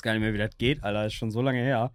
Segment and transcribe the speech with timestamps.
[0.00, 1.04] weiß gar nicht mehr, wie das geht, Alter.
[1.04, 1.92] Ist schon so lange her.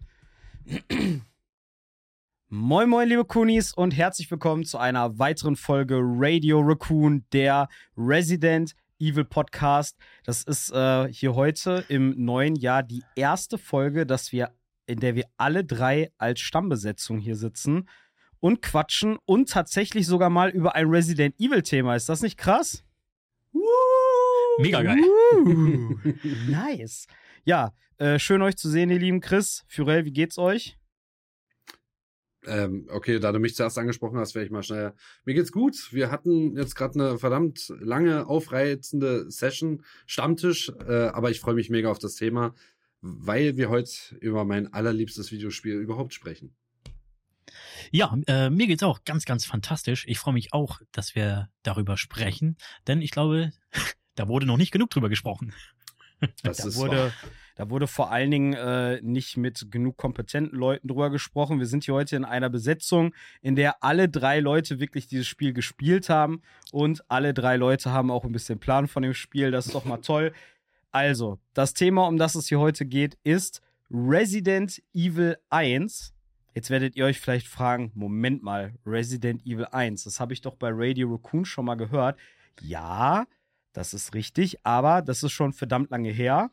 [2.50, 8.76] Moin, moin, liebe Kunis und herzlich willkommen zu einer weiteren Folge Radio Raccoon, der Resident
[9.00, 9.98] Evil Podcast.
[10.24, 14.52] Das ist äh, hier heute im neuen Jahr die erste Folge, dass wir,
[14.86, 17.90] in der wir alle drei als Stammbesetzung hier sitzen
[18.40, 21.96] und quatschen und tatsächlich sogar mal über ein Resident Evil Thema.
[21.96, 22.84] Ist das nicht krass?
[24.60, 25.02] Mega geil.
[26.48, 27.08] nice.
[27.48, 29.66] Ja, äh, schön euch zu sehen, ihr lieben Chris.
[29.68, 30.80] Furell, wie geht's euch?
[32.48, 34.94] Ähm, okay, da du mich zuerst angesprochen hast, werde ich mal schnell.
[35.26, 35.94] Mir geht's gut.
[35.94, 41.70] Wir hatten jetzt gerade eine verdammt lange, aufreizende Session, Stammtisch, äh, aber ich freue mich
[41.70, 42.56] mega auf das Thema,
[43.02, 46.56] weil wir heute über mein allerliebstes Videospiel überhaupt sprechen.
[47.92, 50.06] Ja, äh, mir geht's auch ganz, ganz fantastisch.
[50.08, 53.52] Ich freue mich auch, dass wir darüber sprechen, denn ich glaube,
[54.16, 55.54] da wurde noch nicht genug drüber gesprochen.
[56.44, 57.12] Das da, wurde, wahr.
[57.56, 61.60] da wurde vor allen Dingen äh, nicht mit genug kompetenten Leuten drüber gesprochen.
[61.60, 65.54] Wir sind hier heute in einer Besetzung, in der alle drei Leute wirklich dieses Spiel
[65.54, 69.52] gespielt haben und alle drei Leute haben auch ein bisschen Plan von dem Spiel.
[69.52, 70.34] Das ist doch mal toll.
[70.92, 76.14] Also, das Thema, um das es hier heute geht, ist Resident Evil 1.
[76.54, 80.56] Jetzt werdet ihr euch vielleicht fragen, Moment mal, Resident Evil 1, das habe ich doch
[80.56, 82.18] bei Radio Raccoon schon mal gehört.
[82.62, 83.26] Ja,
[83.76, 86.50] das ist richtig, aber das ist schon verdammt lange her.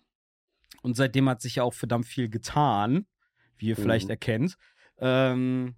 [0.82, 3.06] Und seitdem hat sich ja auch verdammt viel getan,
[3.56, 3.82] wie ihr mhm.
[3.82, 4.56] vielleicht erkennt.
[4.98, 5.76] Ähm,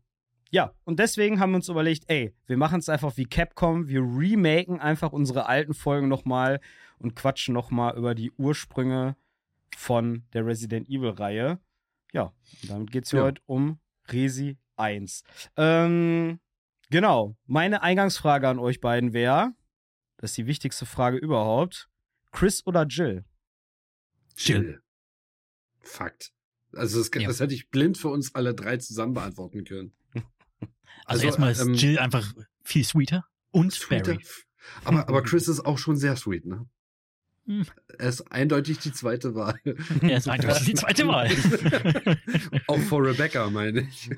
[0.50, 4.00] ja, und deswegen haben wir uns überlegt, ey, wir machen es einfach wie Capcom, wir
[4.00, 6.60] remaken einfach unsere alten Folgen nochmal
[6.98, 9.16] und quatschen nochmal über die Ursprünge
[9.76, 11.58] von der Resident Evil-Reihe.
[12.12, 13.22] Ja, und damit geht es ja.
[13.22, 15.24] heute um Resi 1.
[15.56, 16.38] Ähm,
[16.90, 19.52] genau, meine Eingangsfrage an euch beiden wäre,
[20.16, 21.88] das ist die wichtigste Frage überhaupt.
[22.32, 23.24] Chris oder Jill?
[24.36, 24.82] Jill.
[25.80, 26.32] Fakt.
[26.72, 27.28] Also das, ja.
[27.28, 29.92] das hätte ich blind für uns alle drei zusammen beantworten können.
[31.06, 32.32] Also, also erstmal ist ähm, Jill einfach
[32.62, 34.14] viel sweeter und sweeter.
[34.14, 34.24] Barry.
[34.84, 36.66] Aber, aber Chris ist auch schon sehr sweet, ne?
[37.44, 37.66] Hm.
[37.98, 39.60] Er ist eindeutig die zweite Wahl.
[40.00, 41.28] Er ist eindeutig die zweite Wahl.
[42.66, 44.10] auch vor Rebecca, meine ich.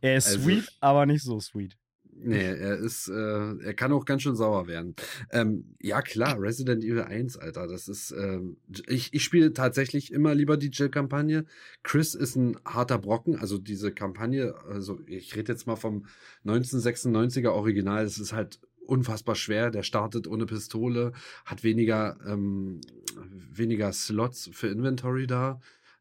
[0.00, 1.76] Er ist also, sweet, aber nicht so sweet.
[2.22, 3.12] Nee, er ist, äh,
[3.64, 4.94] er kann auch ganz schön sauer werden.
[5.30, 10.34] Ähm, ja, klar, Resident Evil 1, Alter, das ist, ähm, ich, ich spiele tatsächlich immer
[10.34, 11.46] lieber die Jill-Kampagne.
[11.82, 16.06] Chris ist ein harter Brocken, also diese Kampagne, also ich rede jetzt mal vom
[16.44, 18.60] 1996er Original, das ist halt
[18.90, 19.70] unfassbar schwer.
[19.70, 21.12] Der startet ohne Pistole,
[21.44, 22.80] hat weniger, ähm,
[23.52, 25.60] weniger Slots für Inventory da.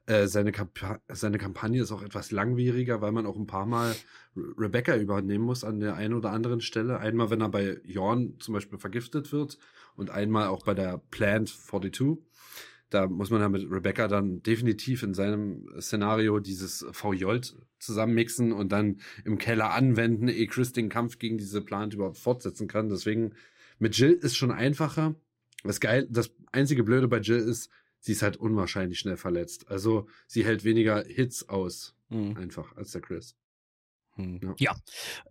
[0.09, 3.95] Äh, seine, Kamp seine Kampagne ist auch etwas langwieriger, weil man auch ein paar Mal
[4.35, 6.99] Rebecca übernehmen muss an der einen oder anderen Stelle.
[6.99, 9.59] Einmal, wenn er bei Jorn zum Beispiel vergiftet wird
[9.95, 12.17] und einmal auch bei der Plant 42.
[12.89, 18.71] Da muss man ja mit Rebecca dann definitiv in seinem Szenario dieses V-Jolt zusammenmixen und
[18.71, 22.89] dann im Keller anwenden, ehe Chris den Kampf gegen diese Plant überhaupt fortsetzen kann.
[22.89, 23.35] Deswegen
[23.77, 25.13] mit Jill ist schon einfacher.
[25.63, 27.69] Das geil, das einzige Blöde bei Jill ist,
[27.99, 29.69] sie ist halt unwahrscheinlich schnell verletzt.
[29.69, 32.37] Also sie hält weniger Hits aus, mhm.
[32.37, 33.35] einfach, als der Chris.
[34.15, 34.55] Mhm.
[34.57, 34.75] Ja, ja.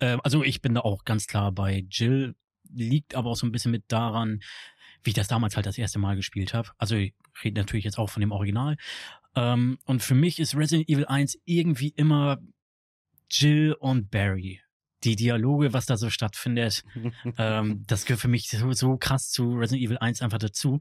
[0.00, 2.34] Äh, also ich bin da auch ganz klar bei Jill,
[2.70, 4.40] liegt aber auch so ein bisschen mit daran,
[5.02, 6.70] wie ich das damals halt das erste Mal gespielt habe.
[6.76, 8.76] Also ich rede natürlich jetzt auch von dem Original.
[9.34, 12.38] Ähm, und für mich ist Resident Evil 1 irgendwie immer
[13.30, 14.60] Jill und Barry
[15.04, 16.82] die Dialoge, was da so stattfindet,
[17.38, 20.80] ähm, das gehört für mich so, so krass zu Resident Evil 1 einfach dazu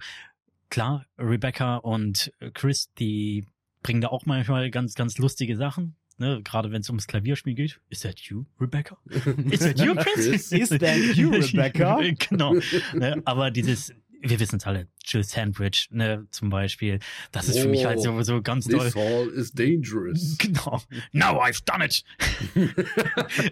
[0.69, 3.45] klar, Rebecca und Chris, die
[3.83, 5.95] bringen da auch manchmal ganz, ganz lustige Sachen.
[6.19, 7.79] Ne, gerade wenn es ums Klavierspiel geht.
[7.89, 8.97] Is that you, Rebecca?
[9.51, 10.51] Is that you, Chris?
[10.51, 11.99] Is that you, Rebecca?
[12.29, 12.55] genau.
[12.95, 16.99] Ne, aber dieses, wir wissen es alle, Jill Sandwich, ne, zum Beispiel.
[17.31, 18.85] Das ist oh, für mich halt so, so ganz this toll.
[18.85, 20.37] This hall is dangerous.
[20.39, 20.81] Genau.
[21.11, 22.03] Now I've done it.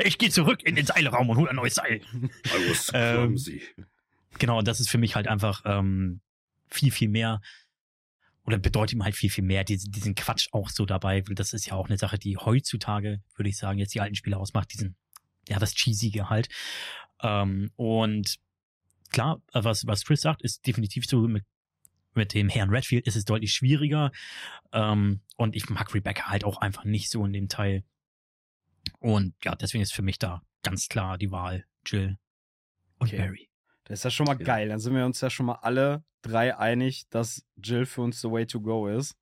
[0.03, 2.01] ich gehe zurück in den Seilraum und hole ein neues Seil.
[2.13, 3.61] I was clumsy.
[3.77, 3.85] Ähm,
[4.39, 6.21] genau, das ist für mich halt einfach ähm,
[6.69, 7.41] viel, viel mehr
[8.45, 11.53] oder bedeutet ihm halt viel, viel mehr, diesen, diesen Quatsch auch so dabei, weil das
[11.53, 14.71] ist ja auch eine Sache, die heutzutage, würde ich sagen, jetzt die alten Spiele ausmacht,
[14.71, 14.95] diesen,
[15.49, 16.47] ja, das Cheesige halt.
[17.21, 18.35] Ähm, und
[19.09, 21.43] klar, was, was Chris sagt, ist definitiv so mit,
[22.13, 24.11] mit dem Herrn Redfield ist es deutlich schwieriger.
[24.71, 27.83] Ähm, und ich mag Rebecca halt auch einfach nicht so in dem Teil.
[28.99, 32.17] Und ja, deswegen ist für mich da ganz klar die Wahl Jill
[32.99, 33.17] und okay.
[33.17, 33.49] Barry.
[33.85, 34.45] Das ist ja schon mal ja.
[34.45, 34.69] geil.
[34.69, 38.29] Dann sind wir uns ja schon mal alle drei einig, dass Jill für uns the
[38.29, 39.15] way to go ist.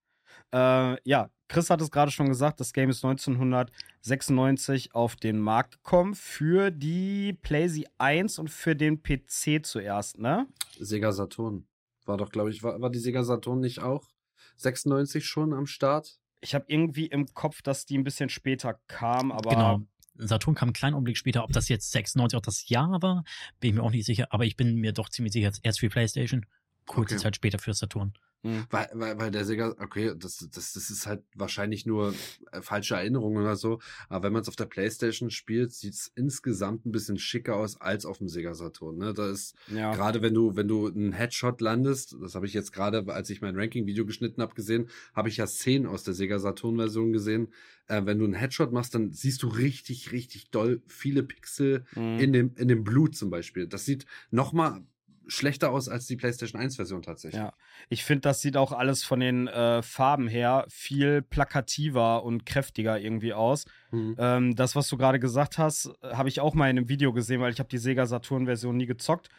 [0.52, 5.84] Äh, ja, Chris hat es gerade schon gesagt, das Game ist 1996 auf den Markt
[5.84, 10.48] gekommen für die PlayStation 1 und für den PC zuerst, ne?
[10.80, 11.68] Sega Saturn.
[12.06, 14.10] War doch, glaube ich, war, war die Sega Saturn nicht auch
[14.58, 16.20] 96 schon am Start?
[16.42, 19.50] Ich habe irgendwie im Kopf, dass die ein bisschen später kam, aber.
[19.52, 19.82] Genau.
[20.16, 21.44] Saturn kam einen kleinen Augenblick später.
[21.44, 23.24] Ob das jetzt 96 auch das Jahr war,
[23.60, 24.28] bin ich mir auch nicht sicher.
[24.30, 26.46] Aber ich bin mir doch ziemlich sicher, erst für PlayStation,
[26.86, 27.24] kurze okay.
[27.24, 28.14] Zeit später für Saturn.
[28.44, 28.66] Mhm.
[28.70, 32.14] Weil, weil, weil der Sega, okay, das, das, das ist halt wahrscheinlich nur
[32.52, 33.80] äh, falsche Erinnerungen oder so,
[34.10, 37.80] aber wenn man es auf der Playstation spielt, sieht es insgesamt ein bisschen schicker aus
[37.80, 38.98] als auf dem Sega Saturn.
[38.98, 39.14] Ne?
[39.14, 39.94] Da ist ja.
[39.96, 43.42] gerade wenn du, wenn du einen Headshot landest, das habe ich jetzt gerade, als ich
[43.42, 47.48] mein Ranking-Video geschnitten habe, gesehen, habe ich ja Szenen aus der Sega Saturn-Version gesehen.
[47.88, 52.20] Äh, wenn du einen Headshot machst, dann siehst du richtig, richtig doll viele Pixel mhm.
[52.20, 53.68] in, dem, in dem Blut zum Beispiel.
[53.68, 54.84] Das sieht nochmal
[55.28, 57.42] schlechter aus als die PlayStation 1 Version tatsächlich.
[57.42, 57.54] Ja,
[57.90, 63.00] ich finde, das sieht auch alles von den äh, Farben her viel plakativer und kräftiger
[63.00, 63.66] irgendwie aus.
[63.92, 64.16] Mhm.
[64.18, 67.42] Ähm, das, was du gerade gesagt hast, habe ich auch mal in einem Video gesehen,
[67.42, 69.30] weil ich habe die Sega Saturn Version nie gezockt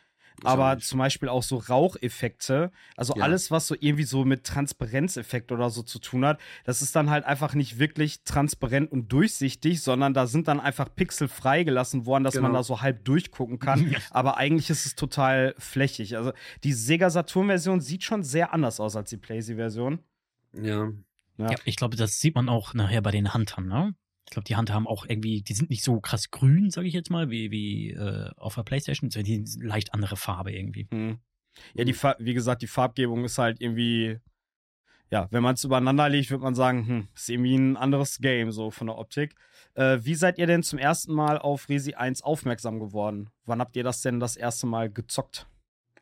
[0.43, 3.23] aber zum Beispiel auch so Raucheffekte, also ja.
[3.23, 7.11] alles, was so irgendwie so mit Transparenzeffekt oder so zu tun hat, das ist dann
[7.11, 12.25] halt einfach nicht wirklich transparent und durchsichtig, sondern da sind dann einfach Pixel freigelassen worden,
[12.25, 12.49] dass genau.
[12.49, 13.95] man da so halb durchgucken kann.
[14.11, 16.17] aber eigentlich ist es total flächig.
[16.17, 16.33] Also
[16.65, 20.01] die Sega Saturn-Version sieht schon sehr anders aus als die PlayStation-Version.
[20.55, 20.91] Ja.
[21.39, 21.51] ja.
[21.51, 21.57] ja.
[21.65, 23.95] ich glaube, das sieht man auch nachher bei den Huntern, ne?
[24.27, 26.95] Ich glaube, die Hand haben auch irgendwie, die sind nicht so krass grün, sage ich
[26.95, 29.11] jetzt mal, wie, wie äh, auf der Playstation.
[29.11, 30.89] Die sind leicht andere Farbe irgendwie.
[30.91, 31.19] Hm.
[31.75, 34.19] Ja, die wie gesagt, die Farbgebung ist halt irgendwie,
[35.11, 38.51] ja, wenn man es übereinander legt, würde man sagen, hm, ist irgendwie ein anderes Game,
[38.51, 39.35] so von der Optik.
[39.75, 43.31] Äh, wie seid ihr denn zum ersten Mal auf Resi 1 aufmerksam geworden?
[43.45, 45.47] Wann habt ihr das denn das erste Mal gezockt?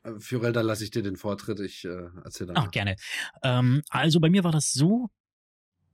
[0.04, 2.64] Äh, Fiorel, da lasse ich dir den Vortritt, ich äh, erzähle dann.
[2.64, 2.96] Ach, gerne.
[3.42, 5.10] Ähm, also bei mir war das so,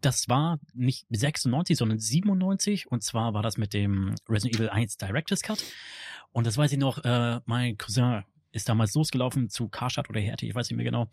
[0.00, 2.90] das war nicht 96, sondern 97.
[2.90, 5.62] Und zwar war das mit dem Resident Evil 1 Director's Cut.
[6.32, 10.46] Und das weiß ich noch, äh, mein Cousin ist damals losgelaufen zu Karstadt oder Härte,
[10.46, 11.08] ich weiß nicht mehr genau.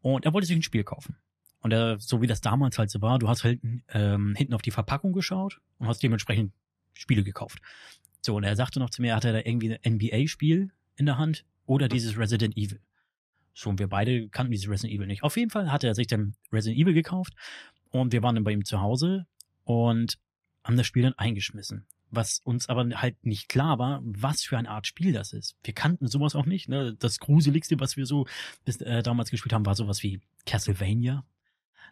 [0.00, 1.16] Und er wollte sich ein Spiel kaufen.
[1.60, 4.62] Und er, so wie das damals halt so war, du hast halt ähm, hinten auf
[4.62, 6.52] die Verpackung geschaut und hast dementsprechend
[6.92, 7.58] Spiele gekauft.
[8.20, 11.18] So, und er sagte noch zu mir, hat er da irgendwie ein NBA-Spiel in der
[11.18, 12.80] Hand oder dieses Resident Evil.
[13.54, 15.24] So, und wir beide kannten dieses Resident Evil nicht.
[15.24, 17.34] Auf jeden Fall hatte er sich dann Resident Evil gekauft
[17.90, 19.26] und wir waren dann bei ihm zu Hause
[19.64, 20.18] und
[20.64, 21.86] haben das Spiel dann eingeschmissen.
[22.10, 25.56] Was uns aber halt nicht klar war, was für eine Art Spiel das ist.
[25.62, 26.68] Wir kannten sowas auch nicht.
[26.68, 26.94] Ne?
[26.98, 28.26] Das Gruseligste, was wir so
[28.64, 31.26] bis äh, damals gespielt haben, war sowas wie Castlevania,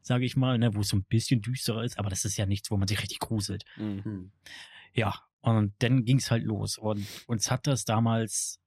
[0.02, 0.74] sage ich mal, ne?
[0.74, 3.02] wo es so ein bisschen düsterer ist, aber das ist ja nichts, wo man sich
[3.02, 3.64] richtig gruselt.
[3.76, 4.32] Mhm.
[4.94, 6.78] Ja, und dann ging es halt los.
[6.78, 8.58] Und uns hat das damals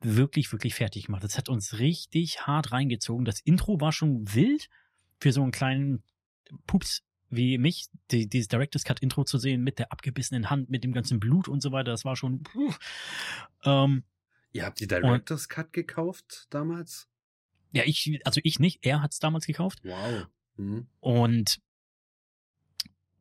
[0.00, 1.24] wirklich, wirklich fertig gemacht.
[1.24, 3.24] Das hat uns richtig hart reingezogen.
[3.24, 4.68] Das Intro war schon wild
[5.20, 6.02] für so einen kleinen
[6.66, 10.84] Pups wie mich, die, dieses Director's Cut Intro zu sehen mit der abgebissenen Hand, mit
[10.84, 12.42] dem ganzen Blut und so weiter, das war schon.
[12.42, 12.72] Puh.
[13.64, 14.04] Ähm,
[14.52, 17.08] Ihr habt die Director's und, Cut gekauft damals?
[17.72, 19.80] Ja, ich, also ich nicht, er hat es damals gekauft.
[19.82, 20.26] Wow.
[20.56, 20.86] Mhm.
[21.00, 21.60] Und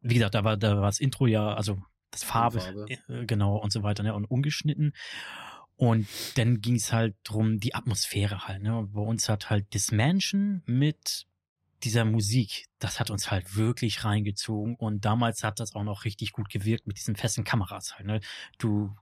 [0.01, 1.81] wie gesagt, da war, da war das Intro ja, also
[2.12, 2.86] das Farbe, Farbe.
[2.89, 4.94] Äh, genau und so weiter, ne, und ungeschnitten.
[5.77, 8.88] Und dann ging es halt drum, die Atmosphäre halt, ne.
[8.94, 11.27] Bei uns hat halt Dismansion mit
[11.86, 16.34] dieser Musik, das hat uns halt wirklich reingezogen und damals hat das auch noch richtig
[16.34, 18.08] gut gewirkt mit diesen festen Kameras halt.
[18.08, 18.20] Ne?
[18.58, 18.96] Du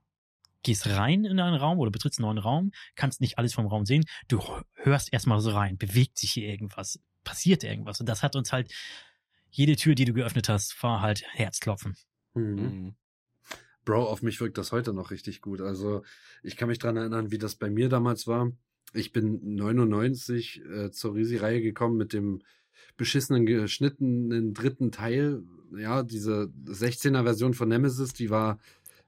[0.62, 3.86] gehst rein in einen Raum oder betrittst einen neuen Raum, kannst nicht alles vom Raum
[3.86, 4.40] sehen, du
[4.74, 8.72] hörst erstmal so rein, bewegt sich hier irgendwas, passiert irgendwas und das hat uns halt,
[9.50, 11.96] jede Tür, die du geöffnet hast, war halt Herzklopfen.
[12.34, 12.54] Mhm.
[12.54, 12.94] mhm.
[13.84, 15.60] Bro, auf mich wirkt das heute noch richtig gut.
[15.60, 16.02] Also
[16.42, 18.50] ich kann mich dran erinnern, wie das bei mir damals war.
[18.94, 22.42] Ich bin 99 äh, zur Risi-Reihe gekommen mit dem
[22.96, 25.42] beschissenen geschnittenen dritten Teil.
[25.76, 28.58] Ja, diese 16er Version von Nemesis, die war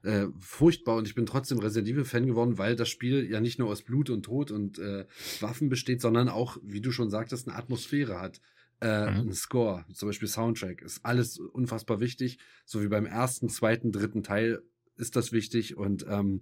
[0.03, 3.59] äh, furchtbar und ich bin trotzdem Resident Evil Fan geworden, weil das Spiel ja nicht
[3.59, 5.05] nur aus Blut und Tod und äh,
[5.39, 8.39] Waffen besteht, sondern auch, wie du schon sagtest, eine Atmosphäre hat.
[8.79, 9.29] Äh, mhm.
[9.29, 12.37] Ein Score, zum Beispiel Soundtrack, ist alles unfassbar wichtig.
[12.65, 14.61] So wie beim ersten, zweiten, dritten Teil
[14.97, 15.77] ist das wichtig.
[15.77, 16.41] Und ähm,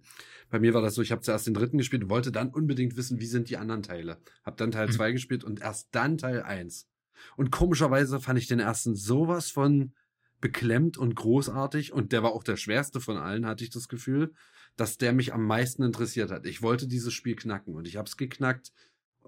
[0.49, 2.97] bei mir war das so, ich habe zuerst den dritten gespielt und wollte dann unbedingt
[2.97, 4.17] wissen, wie sind die anderen Teile.
[4.43, 5.13] Hab dann Teil 2 mhm.
[5.13, 6.87] gespielt und erst dann Teil 1.
[7.37, 9.93] Und komischerweise fand ich den ersten sowas von
[10.41, 14.33] beklemmt und großartig und der war auch der schwerste von allen, hatte ich das Gefühl,
[14.75, 16.45] dass der mich am meisten interessiert hat.
[16.45, 18.71] Ich wollte dieses Spiel knacken und ich habe es geknackt.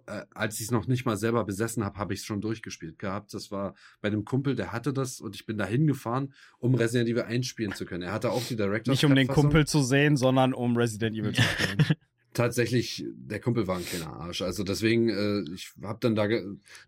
[0.05, 2.99] Äh, als ich es noch nicht mal selber besessen habe, habe ich es schon durchgespielt
[2.99, 3.33] gehabt.
[3.33, 7.09] Das war bei einem Kumpel, der hatte das und ich bin da hingefahren, um Resident
[7.09, 8.03] Evil einspielen zu können.
[8.03, 8.91] Er hatte auch die Director.
[8.91, 11.77] Nicht um den Kumpel zu sehen, sondern um Resident Evil zu spielen.
[12.33, 14.41] tatsächlich, der Kumpel war ein kleiner Arsch.
[14.41, 16.27] Also deswegen, äh, ich habe dann da,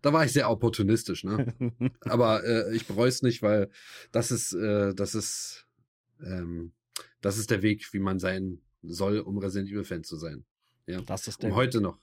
[0.02, 1.54] da war ich sehr opportunistisch, ne?
[2.00, 3.70] Aber äh, ich bereue es nicht, weil
[4.12, 5.66] das ist, äh, das ist,
[6.24, 6.72] ähm,
[7.20, 10.44] das ist der Weg, wie man sein soll, um Resident Evil Fan zu sein.
[10.86, 11.98] Ja, das ist der um heute noch.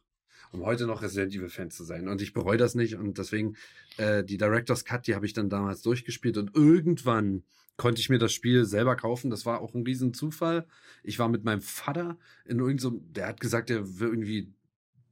[0.52, 2.08] um heute noch Resident Evil Fan zu sein.
[2.08, 3.56] Und ich bereue das nicht und deswegen
[3.98, 7.44] äh, die Director's Cut, die habe ich dann damals durchgespielt und irgendwann
[7.78, 9.30] konnte ich mir das Spiel selber kaufen.
[9.30, 10.68] Das war auch ein riesen Zufall.
[11.04, 14.54] Ich war mit meinem Vater in irgendeinem, der hat gesagt, er will irgendwie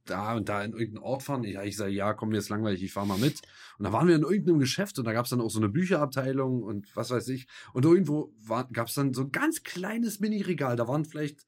[0.04, 1.44] da und da in irgendeinen Ort fahren.
[1.44, 3.42] Ich, ich sage, ja, komm, mir ist langweilig, ich fahre mal mit.
[3.78, 5.68] Und da waren wir in irgendeinem Geschäft und da gab es dann auch so eine
[5.68, 7.46] Bücherabteilung und was weiß ich.
[7.72, 8.32] Und irgendwo
[8.72, 10.76] gab es dann so ein ganz kleines Mini-Regal.
[10.76, 11.46] Da waren vielleicht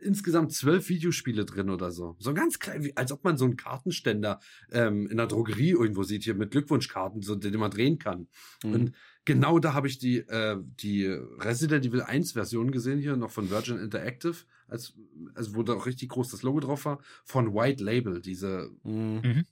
[0.00, 2.16] insgesamt zwölf Videospiele drin oder so.
[2.18, 4.40] So ganz klein, wie, als ob man so einen Kartenständer
[4.70, 8.28] ähm, in der Drogerie irgendwo sieht, hier mit Glückwunschkarten, so, den man drehen kann.
[8.62, 8.72] Mhm.
[8.72, 8.92] Und
[9.24, 13.50] genau da habe ich die, äh, die Resident Evil 1 Version gesehen, hier noch von
[13.50, 14.94] Virgin Interactive als,
[15.34, 19.20] also wo da auch richtig groß das Logo drauf war, von White Label, diese, mhm.
[19.22, 19.44] mhm.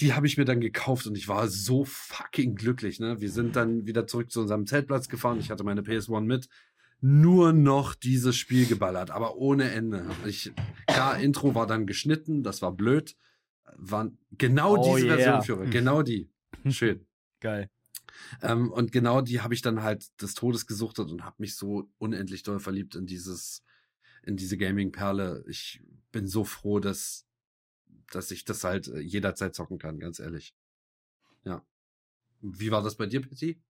[0.00, 3.20] die habe ich mir dann gekauft und ich war so fucking glücklich, ne?
[3.20, 6.48] Wir sind dann wieder zurück zu unserem Zeltplatz gefahren, ich hatte meine PS1 mit,
[7.02, 10.08] nur noch dieses Spiel geballert, aber ohne Ende.
[10.24, 10.52] Ich,
[10.86, 13.16] klar, Intro war dann geschnitten, das war blöd,
[13.74, 15.16] waren genau oh diese yeah.
[15.16, 16.30] Version für, genau die.
[16.70, 17.04] Schön.
[17.40, 17.68] Geil.
[18.40, 21.90] Ähm, und genau die habe ich dann halt des Todes gesuchtet und habe mich so
[21.98, 23.64] unendlich doll verliebt in dieses
[24.22, 25.44] in diese Gaming-Perle.
[25.48, 25.82] Ich
[26.12, 27.26] bin so froh, dass,
[28.12, 30.54] dass ich das halt äh, jederzeit zocken kann, ganz ehrlich.
[31.42, 31.66] Ja.
[32.40, 33.60] Wie war das bei dir, Petit?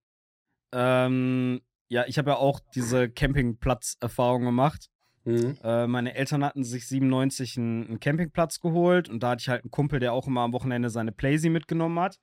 [0.71, 1.61] Ähm,
[1.93, 4.89] ja, ich habe ja auch diese Campingplatz-Erfahrung gemacht.
[5.25, 5.57] Mhm.
[5.63, 9.63] Äh, meine Eltern hatten sich 97 einen, einen, Campingplatz geholt und da hatte ich halt
[9.63, 12.17] einen Kumpel, der auch immer am Wochenende seine Playsee mitgenommen hat.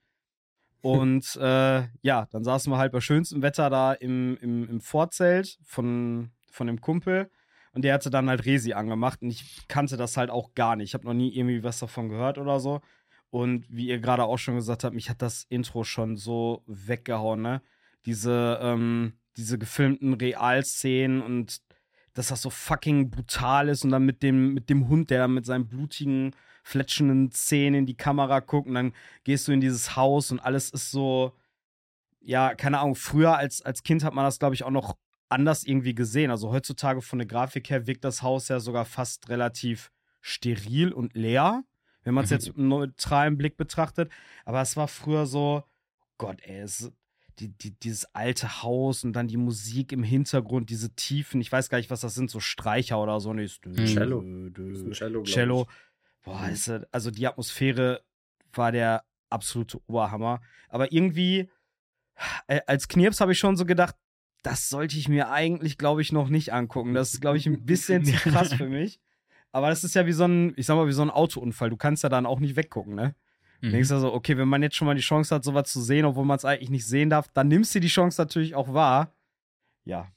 [0.83, 5.59] Und äh, ja, dann saßen wir halt bei schönstem Wetter da im, im, im Vorzelt
[5.63, 7.31] von, von dem Kumpel.
[7.75, 10.89] Und der hatte dann halt Resi angemacht und ich kannte das halt auch gar nicht.
[10.89, 12.81] Ich habe noch nie irgendwie was davon gehört oder so.
[13.29, 17.43] Und wie ihr gerade auch schon gesagt habt, mich hat das Intro schon so weggehauen,
[17.43, 17.61] ne?
[18.07, 21.61] Diese, ähm, diese gefilmten Realszenen und
[22.15, 25.47] dass das so fucking brutal ist und dann mit dem, mit dem Hund, der mit
[25.47, 28.93] seinen blutigen, fletschenden Zähnen in die Kamera guckt und dann
[29.25, 31.35] gehst du in dieses Haus und alles ist so,
[32.21, 34.97] ja, keine Ahnung, früher als, als Kind hat man das, glaube ich, auch noch
[35.29, 36.31] anders irgendwie gesehen.
[36.31, 41.15] Also heutzutage von der Grafik her wirkt das Haus ja sogar fast relativ steril und
[41.15, 41.65] leer,
[42.03, 42.35] wenn man es mhm.
[42.35, 44.11] jetzt mit einem neutralen Blick betrachtet.
[44.45, 45.65] Aber es war früher so,
[46.19, 46.93] Gott, ey, es,
[47.41, 51.69] die, die, dieses alte Haus und dann die Musik im Hintergrund, diese Tiefen, ich weiß
[51.71, 53.33] gar nicht, was das sind, so Streicher oder so.
[53.33, 53.67] Nicht.
[53.67, 53.87] Mhm.
[53.87, 54.25] Cello.
[54.51, 55.23] Das ist Cello.
[55.23, 55.67] Cello.
[56.23, 56.53] Boah, mhm.
[56.53, 58.03] ist, also die Atmosphäre
[58.53, 60.41] war der absolute Oberhammer.
[60.69, 61.51] Aber irgendwie,
[62.47, 63.97] äh, als Knirps habe ich schon so gedacht,
[64.43, 66.95] das sollte ich mir eigentlich, glaube ich, noch nicht angucken.
[66.95, 69.01] Das ist, glaube ich, ein bisschen zu krass für mich.
[69.53, 71.71] Aber das ist ja wie so ein, ich sag mal, wie so ein Autounfall.
[71.71, 73.15] Du kannst ja dann auch nicht weggucken, ne?
[73.61, 73.73] Mhm.
[73.73, 76.25] Denkst also, okay, wenn man jetzt schon mal die Chance hat, sowas zu sehen, obwohl
[76.25, 79.15] man es eigentlich nicht sehen darf, dann nimmst du die Chance natürlich auch wahr.
[79.85, 80.11] Ja,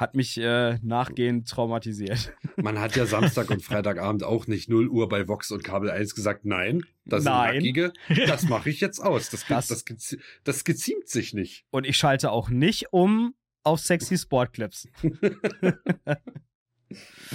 [0.00, 2.32] hat mich äh, nachgehend traumatisiert.
[2.56, 6.14] Man hat ja Samstag und Freitagabend auch nicht 0 Uhr bei Vox und Kabel 1
[6.14, 7.60] gesagt, nein, das nein.
[7.60, 7.92] sind Nackige,
[8.26, 9.28] das mache ich jetzt aus.
[9.28, 11.66] Das, das, das, das geziemt sich nicht.
[11.70, 14.88] Und ich schalte auch nicht um auf sexy Sportclips.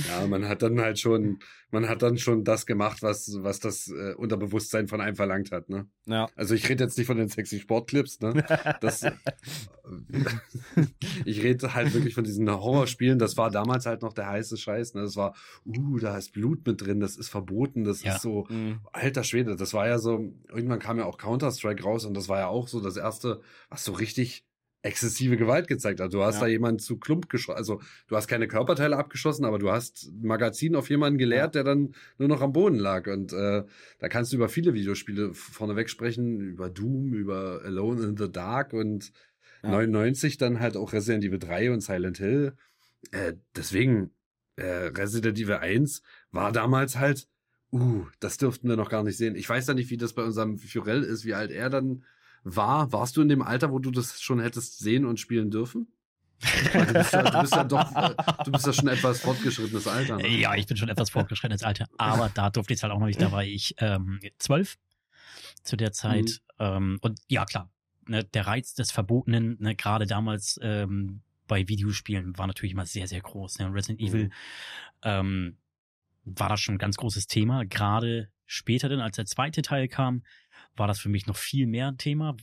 [0.09, 1.39] Ja, man hat dann halt schon,
[1.71, 5.69] man hat dann schon das gemacht, was, was das äh, Unterbewusstsein von einem verlangt hat,
[5.69, 5.87] ne?
[6.05, 6.27] Ja.
[6.35, 8.45] Also ich rede jetzt nicht von den sexy Sportclips, ne?
[8.81, 9.11] Das, äh,
[11.25, 13.19] ich rede halt wirklich von diesen Horrorspielen.
[13.19, 15.01] Das war damals halt noch der heiße Scheiß, ne?
[15.01, 15.35] Das war,
[15.65, 18.15] uh, da ist Blut mit drin, das ist verboten, das ja.
[18.15, 18.79] ist so, mhm.
[18.91, 19.55] alter Schwede.
[19.55, 22.67] Das war ja so, irgendwann kam ja auch Counter-Strike raus und das war ja auch
[22.67, 24.44] so das erste, was so richtig
[24.85, 26.13] exzessive Gewalt gezeigt hat.
[26.13, 26.41] Du hast ja.
[26.41, 27.57] da jemanden zu Klump geschossen.
[27.57, 31.63] Also du hast keine Körperteile abgeschossen, aber du hast ein Magazin auf jemanden geleert, ja.
[31.63, 33.07] der dann nur noch am Boden lag.
[33.07, 33.63] Und äh,
[33.99, 38.73] da kannst du über viele Videospiele vorneweg sprechen, über Doom, über Alone in the Dark
[38.73, 39.11] und
[39.63, 39.71] ja.
[39.71, 42.53] 99 dann halt auch Resident Evil 3 und Silent Hill.
[43.11, 44.11] Äh, deswegen,
[44.55, 47.27] äh, Resident Evil 1 war damals halt,
[47.71, 49.35] uh, das dürften wir noch gar nicht sehen.
[49.35, 52.03] Ich weiß ja nicht, wie das bei unserem Furell ist, wie alt er dann
[52.45, 52.93] war.
[52.93, 55.87] Warst du in dem Alter, wo du das schon hättest sehen und spielen dürfen?
[56.39, 57.91] du, bist ja, du, bist ja, doch,
[58.43, 60.17] du bist ja schon etwas fortgeschrittenes Alter.
[60.17, 60.27] Ne?
[60.27, 61.87] Ja, ich bin schon etwas fortgeschrittenes Alter.
[61.97, 63.21] Aber da durfte ich es halt auch noch nicht.
[63.21, 64.77] Da war ich ähm, zwölf
[65.63, 66.41] zu der Zeit.
[66.59, 66.65] Mhm.
[66.65, 67.69] Ähm, und ja, klar,
[68.07, 73.07] ne, der Reiz des Verbotenen, ne, gerade damals ähm, bei Videospielen, war natürlich immer sehr,
[73.07, 73.59] sehr groß.
[73.59, 73.73] Ne?
[73.73, 74.07] Resident mhm.
[74.07, 74.29] Evil
[75.03, 75.57] ähm,
[76.25, 77.65] war das schon ein ganz großes Thema.
[77.65, 80.23] Gerade später dann, als der zweite Teil kam,
[80.75, 82.35] war das für mich noch viel mehr ein Thema,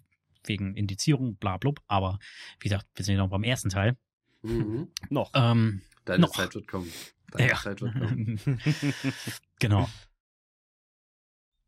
[0.45, 1.81] wegen Indizierung, bla blub.
[1.87, 2.19] Aber
[2.61, 3.97] wie gesagt, wir sind ja noch beim ersten Teil.
[4.43, 4.89] Mhm.
[5.11, 5.31] noch.
[5.35, 6.33] Ähm, Deine noch.
[6.35, 6.93] Zeit wird kommen.
[7.31, 7.57] Deine ja.
[7.57, 8.41] Zeit wird kommen.
[9.59, 9.89] genau.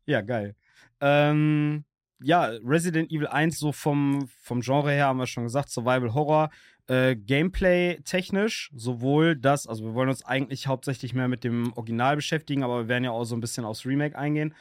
[0.05, 0.55] Ja, geil.
[0.99, 1.83] Ähm,
[2.25, 6.49] ja, Resident Evil 1 so vom, vom Genre her haben wir schon gesagt, Survival Horror,
[6.87, 12.15] äh, Gameplay technisch, sowohl das, also wir wollen uns eigentlich hauptsächlich mehr mit dem Original
[12.15, 14.55] beschäftigen, aber wir werden ja auch so ein bisschen aufs Remake eingehen.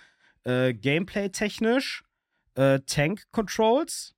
[0.44, 2.04] Äh, Gameplay technisch,
[2.54, 4.14] äh, Tank Controls,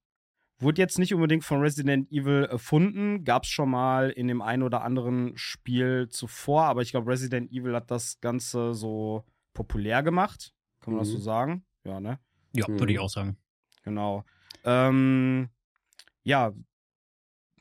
[0.59, 4.65] wurde jetzt nicht unbedingt von Resident Evil erfunden, gab es schon mal in dem einen
[4.65, 9.25] oder anderen Spiel zuvor, aber ich glaube, Resident Evil hat das Ganze so
[9.55, 10.53] populär gemacht.
[10.81, 11.05] Kann man mhm.
[11.05, 11.23] das so mhm.
[11.23, 11.65] sagen?
[11.85, 12.19] Ja, ne?
[12.57, 12.79] Ja, mhm.
[12.79, 13.37] würde ich auch sagen.
[13.85, 14.25] Genau.
[14.65, 15.49] Ähm,
[16.25, 16.53] ja,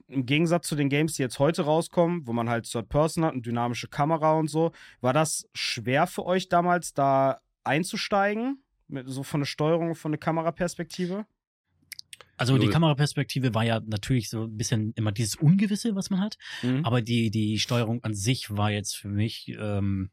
[0.08, 3.34] im Gegensatz zu den Games, die jetzt heute rauskommen, wo man halt Third Person hat
[3.34, 4.72] und dynamische Kamera und so,
[5.02, 8.64] war das schwer für euch damals, da einzusteigen?
[8.88, 11.26] Mit, so von der Steuerung, von der Kameraperspektive?
[12.38, 16.38] Also die Kameraperspektive war ja natürlich so ein bisschen immer dieses Ungewisse, was man hat.
[16.64, 16.86] Mhm.
[16.86, 20.12] Aber die, die Steuerung an sich war jetzt für mich, ähm,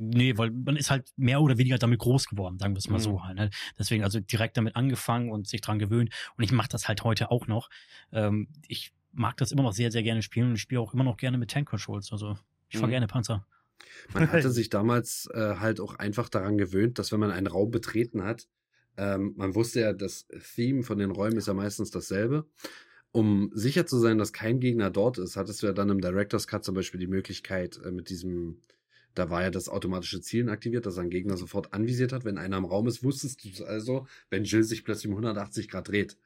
[0.00, 2.98] nee, weil man ist halt mehr oder weniger damit groß geworden, sagen wir es mal
[2.98, 3.02] mhm.
[3.02, 3.36] so halt.
[3.36, 3.50] Ne?
[3.78, 6.10] Deswegen also direkt damit angefangen und sich dran gewöhnt.
[6.36, 7.68] Und ich mache das halt heute auch noch.
[8.12, 11.04] Ähm, ich mag das immer noch sehr, sehr gerne spielen und ich spiele auch immer
[11.04, 12.10] noch gerne mit Tank Controls.
[12.12, 12.38] Also
[12.68, 12.92] ich fahre mhm.
[12.92, 13.46] gerne Panzer.
[14.12, 17.70] Man hatte sich damals äh, halt auch einfach daran gewöhnt, dass wenn man einen Raum
[17.70, 18.46] betreten hat,
[18.96, 22.46] ähm, man wusste ja, das Theme von den Räumen ist ja meistens dasselbe.
[23.12, 26.46] Um sicher zu sein, dass kein Gegner dort ist, hattest du ja dann im Director's
[26.46, 28.62] Cut zum Beispiel die Möglichkeit, äh, mit diesem,
[29.14, 32.24] da war ja das automatische Zielen aktiviert, dass ein Gegner sofort anvisiert hat.
[32.24, 35.88] Wenn einer im Raum ist, wusstest du also, wenn Jill sich plötzlich um 180 Grad
[35.88, 36.16] dreht.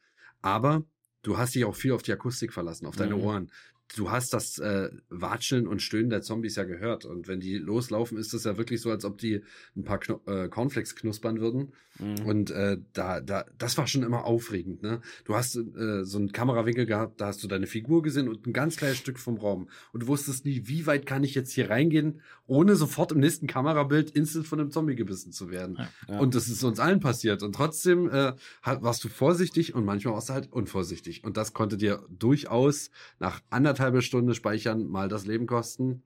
[0.42, 0.84] Aber
[1.22, 3.22] du hast dich auch viel auf die Akustik verlassen, auf deine mhm.
[3.22, 3.50] Ohren.
[3.96, 7.04] Du hast das äh, Watscheln und Stöhnen der Zombies ja gehört.
[7.04, 9.42] Und wenn die loslaufen, ist es ja wirklich so, als ob die
[9.76, 11.72] ein paar Kno äh, Cornflakes knuspern würden.
[11.98, 12.26] Mhm.
[12.26, 14.82] Und äh, da, da, das war schon immer aufregend.
[14.82, 15.00] Ne?
[15.24, 18.52] Du hast äh, so einen Kamerawinkel gehabt, da hast du deine Figur gesehen und ein
[18.52, 19.68] ganz kleines Stück vom Raum.
[19.92, 23.46] Und du wusstest nie, wie weit kann ich jetzt hier reingehen, ohne sofort im nächsten
[23.46, 25.78] Kamerabild instant von einem Zombie gebissen zu werden.
[26.08, 26.18] Ja.
[26.18, 27.42] Und das ist uns allen passiert.
[27.42, 31.22] Und trotzdem äh, warst du vorsichtig und manchmal warst du halt unvorsichtig.
[31.22, 36.02] Und das konnte dir durchaus nach anderthalb Stunde Speichern mal das Leben kosten.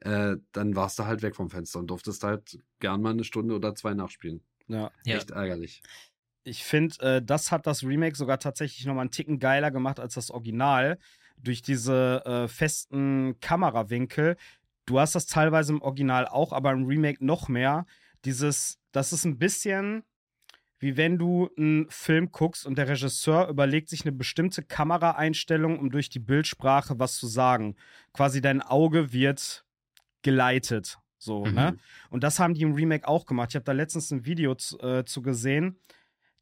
[0.00, 3.54] Äh, dann warst du halt weg vom Fenster und durftest halt gern mal eine Stunde
[3.54, 4.42] oder zwei nachspielen.
[4.68, 4.90] Ja.
[5.04, 5.36] Echt ja.
[5.36, 5.82] ärgerlich.
[6.44, 10.14] Ich finde, äh, das hat das Remake sogar tatsächlich nochmal einen Ticken geiler gemacht als
[10.14, 10.98] das Original.
[11.38, 14.36] Durch diese äh, festen Kamerawinkel.
[14.86, 17.86] Du hast das teilweise im Original auch, aber im Remake noch mehr.
[18.24, 20.04] Dieses, das ist ein bisschen
[20.78, 25.90] wie wenn du einen Film guckst und der Regisseur überlegt sich eine bestimmte Kameraeinstellung, um
[25.90, 27.76] durch die Bildsprache was zu sagen.
[28.12, 29.64] Quasi dein Auge wird
[30.22, 30.98] geleitet.
[31.18, 31.54] So, mhm.
[31.54, 31.76] ne?
[32.10, 33.50] Und das haben die im Remake auch gemacht.
[33.50, 35.78] Ich habe da letztens ein Video zu, äh, zu gesehen.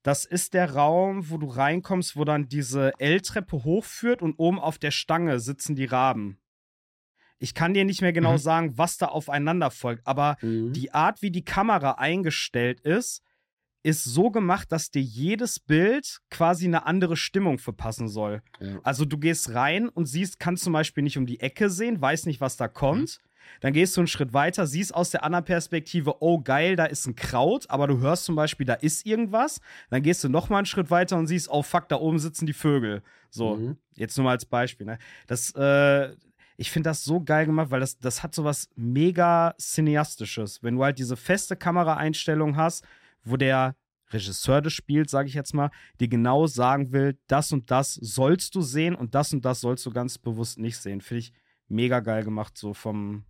[0.03, 4.79] Das ist der Raum, wo du reinkommst, wo dann diese L-Treppe hochführt und oben auf
[4.79, 6.39] der Stange sitzen die Raben.
[7.39, 8.39] Ich kann dir nicht mehr genau mhm.
[8.39, 10.73] sagen, was da aufeinander folgt, aber mhm.
[10.73, 13.24] die Art, wie die Kamera eingestellt ist,
[13.85, 18.43] ist so gemacht, dass dir jedes Bild quasi eine andere Stimmung verpassen soll.
[18.59, 18.81] Ja.
[18.83, 22.27] Also du gehst rein und siehst, kannst zum Beispiel nicht um die Ecke sehen, weiß
[22.27, 23.21] nicht, was da kommt.
[23.21, 23.29] Mhm.
[23.61, 27.07] Dann gehst du einen Schritt weiter, siehst aus der anderen Perspektive, oh geil, da ist
[27.07, 29.61] ein Kraut, aber du hörst zum Beispiel, da ist irgendwas.
[29.91, 32.47] Dann gehst du noch mal einen Schritt weiter und siehst, oh fuck, da oben sitzen
[32.47, 33.03] die Vögel.
[33.29, 33.77] So, mhm.
[33.97, 34.87] jetzt nur mal als Beispiel.
[34.87, 34.99] Ne?
[35.27, 36.15] Das, äh,
[36.57, 40.63] ich finde das so geil gemacht, weil das, das hat so was mega cineastisches.
[40.63, 42.83] Wenn du halt diese feste Kameraeinstellung hast,
[43.25, 43.77] wo der
[44.11, 48.55] Regisseur des Spiels, sage ich jetzt mal, dir genau sagen will, das und das sollst
[48.55, 51.01] du sehen und das und das sollst du ganz bewusst nicht sehen.
[51.01, 51.33] Finde ich
[51.69, 53.25] mega geil gemacht, so vom,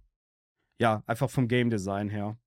[0.78, 2.38] ja, einfach vom Game Design her.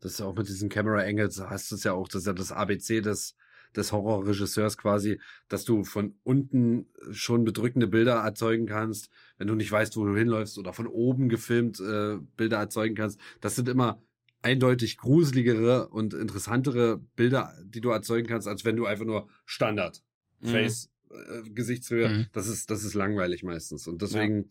[0.00, 2.26] Das ist ja auch mit diesen Camera Angles, hast du es ja auch, das ist
[2.26, 3.34] ja das ABC des,
[3.74, 9.70] des Horrorregisseurs quasi, dass du von unten schon bedrückende Bilder erzeugen kannst, wenn du nicht
[9.70, 13.20] weißt, wo du hinläufst oder von oben gefilmt äh, Bilder erzeugen kannst.
[13.40, 14.00] Das sind immer
[14.42, 20.02] eindeutig gruseligere und interessantere Bilder, die du erzeugen kannst, als wenn du einfach nur Standard
[20.40, 20.48] mhm.
[20.48, 22.26] Face äh, Gesichtshöhe, mhm.
[22.32, 24.50] das ist das ist langweilig meistens und deswegen ja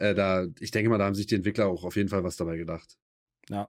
[0.00, 2.36] äh, da, ich denke mal, da haben sich die Entwickler auch auf jeden Fall was
[2.36, 2.96] dabei gedacht.
[3.48, 3.68] Ja.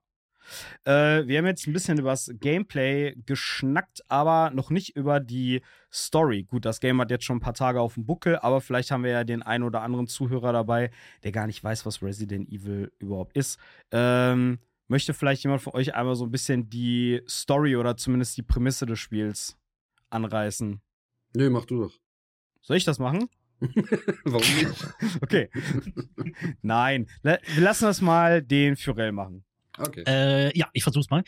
[0.86, 5.62] Äh, wir haben jetzt ein bisschen über das Gameplay geschnackt, aber noch nicht über die
[5.92, 6.44] Story.
[6.44, 9.04] Gut, das Game hat jetzt schon ein paar Tage auf dem Buckel, aber vielleicht haben
[9.04, 10.90] wir ja den einen oder anderen Zuhörer dabei,
[11.24, 13.60] der gar nicht weiß, was Resident Evil überhaupt ist.
[13.92, 14.60] Ähm,
[14.92, 18.86] möchte vielleicht jemand von euch einmal so ein bisschen die Story oder zumindest die Prämisse
[18.86, 19.58] des Spiels
[20.10, 20.82] anreißen?
[21.34, 21.94] Nee, mach du doch.
[22.62, 23.30] Soll ich das machen?
[24.26, 25.22] Warum nicht?
[25.22, 25.50] okay.
[26.62, 29.46] Nein, wir lassen das mal den Furell machen.
[29.78, 30.04] Okay.
[30.06, 31.24] Äh, ja, ich versuch's mal.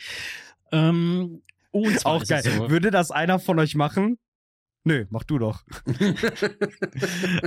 [0.70, 2.42] Ähm, und zwar Auch geil.
[2.42, 2.68] So.
[2.68, 4.18] Würde das einer von euch machen?
[4.84, 5.64] Nö, mach du doch.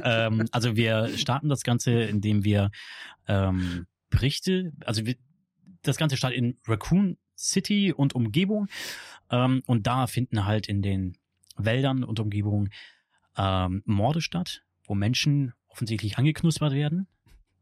[0.03, 2.71] ähm, also wir starten das Ganze, indem wir
[3.27, 5.15] ähm, Berichte, also wir,
[5.87, 8.67] das Ganze startet in Raccoon City und Umgebung
[9.29, 11.17] ähm, und da finden halt in den
[11.55, 12.69] Wäldern und Umgebung
[13.37, 17.07] ähm, Morde statt, wo Menschen offensichtlich angeknuspert werden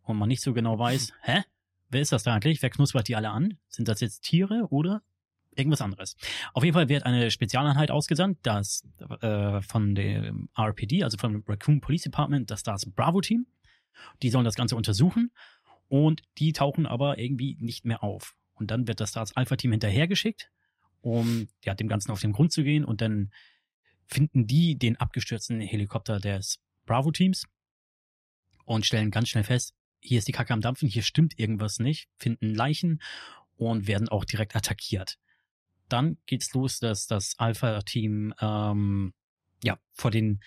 [0.03, 1.43] und man nicht so genau weiß, hä?
[1.89, 2.61] Wer ist das da eigentlich?
[2.61, 3.57] Wer knuspert die alle an?
[3.67, 5.03] Sind das jetzt Tiere oder
[5.55, 6.17] irgendwas anderes?
[6.53, 8.83] Auf jeden Fall wird eine Spezialeinheit ausgesandt, das
[9.21, 13.45] äh, von dem RPD, also vom Raccoon Police Department, das das Bravo Team.
[14.23, 15.31] Die sollen das Ganze untersuchen
[15.87, 18.35] und die tauchen aber irgendwie nicht mehr auf.
[18.53, 20.49] Und dann wird das Stars Alpha Team hinterhergeschickt,
[21.01, 23.31] um ja, dem Ganzen auf den Grund zu gehen und dann
[24.07, 27.45] finden die den abgestürzten Helikopter des Bravo Teams
[28.65, 32.09] und stellen ganz schnell fest, hier ist die Kacke am Dampfen, hier stimmt irgendwas nicht,
[32.17, 33.01] finden Leichen
[33.55, 35.17] und werden auch direkt attackiert.
[35.89, 39.13] Dann geht's los, dass das Alpha-Team ähm,
[39.63, 40.41] ja vor den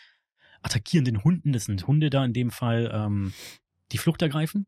[0.63, 3.33] attackierenden Hunden, das sind Hunde da in dem Fall, ähm,
[3.93, 4.67] die Flucht ergreifen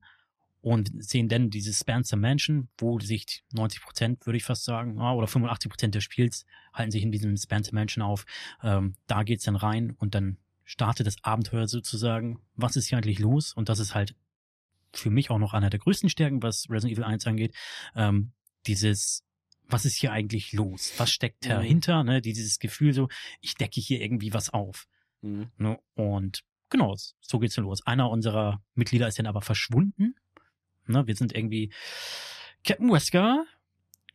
[0.62, 5.26] und sehen dann dieses Spencer Mansion, wo sich 90 Prozent, würde ich fast sagen, oder
[5.26, 8.26] 85 Prozent des Spiels halten sich in diesem Spencer Mansion auf.
[8.62, 12.40] Ähm, da geht's dann rein und dann startet das Abenteuer sozusagen.
[12.54, 13.52] Was ist hier eigentlich los?
[13.52, 14.14] Und das ist halt
[14.92, 17.54] für mich auch noch einer der größten Stärken, was Resident Evil 1 angeht.
[17.94, 18.32] Ähm,
[18.66, 19.24] dieses,
[19.66, 20.92] was ist hier eigentlich los?
[20.98, 21.50] Was steckt mhm.
[21.50, 22.04] dahinter?
[22.04, 22.20] Ne?
[22.20, 23.08] Dieses Gefühl so,
[23.40, 24.86] ich decke hier irgendwie was auf.
[25.22, 25.50] Mhm.
[25.56, 25.78] Ne?
[25.94, 27.86] Und genau, so geht's dann los.
[27.86, 30.14] Einer unserer Mitglieder ist dann aber verschwunden.
[30.86, 31.06] Ne?
[31.06, 31.72] Wir sind irgendwie
[32.64, 33.44] Captain Wesker,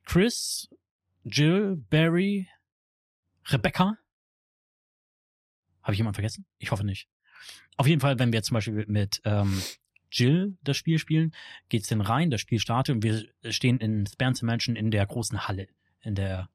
[0.06, 0.70] Chris,
[1.24, 2.48] Jill, Barry,
[3.48, 3.98] Rebecca.
[5.82, 6.46] Habe ich jemanden vergessen?
[6.58, 7.08] Ich hoffe nicht.
[7.78, 9.62] Auf jeden Fall, wenn wir zum Beispiel mit ähm,
[10.12, 11.34] Jill das Spiel spielen,
[11.70, 15.48] geht's dann rein, das Spiel startet und wir stehen in Spencer Mansion in der großen
[15.48, 15.68] Halle,
[16.02, 16.50] in der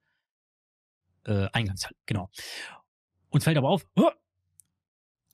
[1.25, 2.31] äh, Eingangshalle, genau.
[3.29, 4.11] Uns fällt aber auf, oh,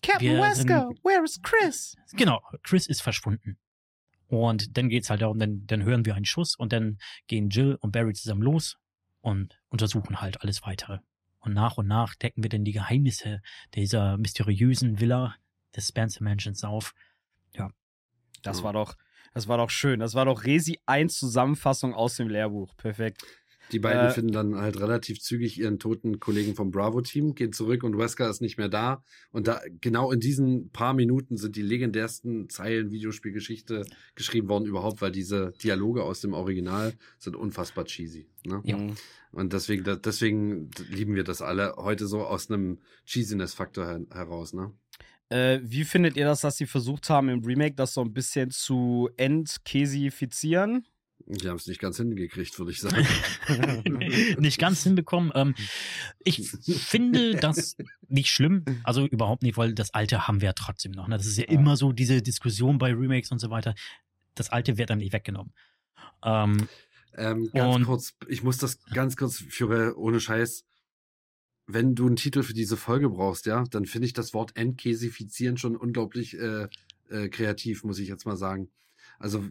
[0.03, 1.97] Captain Wesker, where is Chris?
[2.13, 3.59] Genau, Chris ist verschwunden.
[4.29, 7.77] Und dann geht's halt darum, dann, dann hören wir einen Schuss und dann gehen Jill
[7.81, 8.77] und Barry zusammen los
[9.21, 10.99] und untersuchen halt alles weitere.
[11.39, 13.41] Und nach und nach decken wir dann die Geheimnisse
[13.75, 15.37] dieser mysteriösen Villa
[15.77, 16.93] des Spencer Mansions auf.
[17.55, 17.71] Ja,
[18.43, 18.97] das war doch,
[19.33, 20.01] das war doch schön.
[20.01, 22.77] Das war doch Resi 1 Zusammenfassung aus dem Lehrbuch.
[22.77, 23.23] Perfekt.
[23.73, 27.83] Die beiden äh, finden dann halt relativ zügig ihren toten Kollegen vom Bravo-Team, gehen zurück
[27.83, 29.03] und Wesker ist nicht mehr da.
[29.33, 35.03] Und da genau in diesen paar Minuten sind die legendärsten Zeilen Videospielgeschichte geschrieben worden überhaupt,
[35.03, 38.29] weil diese Dialoge aus dem Original sind unfassbar cheesy.
[38.45, 38.63] Ne?
[38.65, 38.79] Ja.
[39.33, 44.53] Und deswegen, deswegen lieben wir das alle heute so aus einem Cheesiness-Faktor heraus.
[44.53, 44.73] Ne?
[45.29, 48.51] Äh, wie findet ihr das, dass sie versucht haben, im Remake das so ein bisschen
[48.51, 50.87] zu entkäsifizieren?
[51.27, 53.07] Die haben es nicht ganz hingekriegt, würde ich sagen.
[54.39, 55.33] nicht ganz hinbekommen.
[55.35, 55.55] Ähm,
[56.21, 57.77] ich finde das
[58.09, 58.65] nicht schlimm.
[58.85, 61.09] Also überhaupt nicht, weil das Alte haben wir ja trotzdem noch.
[61.09, 61.17] Ne?
[61.17, 63.75] Das ist ja immer so diese Diskussion bei Remakes und so weiter.
[64.35, 65.53] Das Alte wird dann nicht weggenommen.
[66.23, 66.69] Ähm,
[67.17, 70.65] ähm, ganz kurz, ich muss das ganz kurz führen, ohne Scheiß
[71.67, 75.57] wenn du einen Titel für diese Folge brauchst, ja, dann finde ich das Wort entkäsifizieren
[75.57, 76.69] schon unglaublich äh,
[77.09, 78.71] äh, kreativ, muss ich jetzt mal sagen.
[79.19, 79.45] Also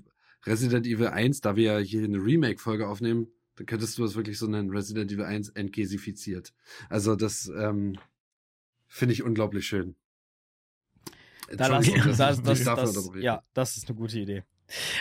[0.46, 4.38] Resident Evil 1, da wir ja hier eine Remake-Folge aufnehmen, dann könntest du das wirklich
[4.38, 6.54] so nennen, Resident Evil 1 entkäsifiziert.
[6.90, 7.98] Also das ähm,
[8.88, 9.96] finde ich unglaublich schön.
[11.52, 11.86] Da lass,
[12.18, 14.44] das, das, das, das, ja, das ist eine gute Idee.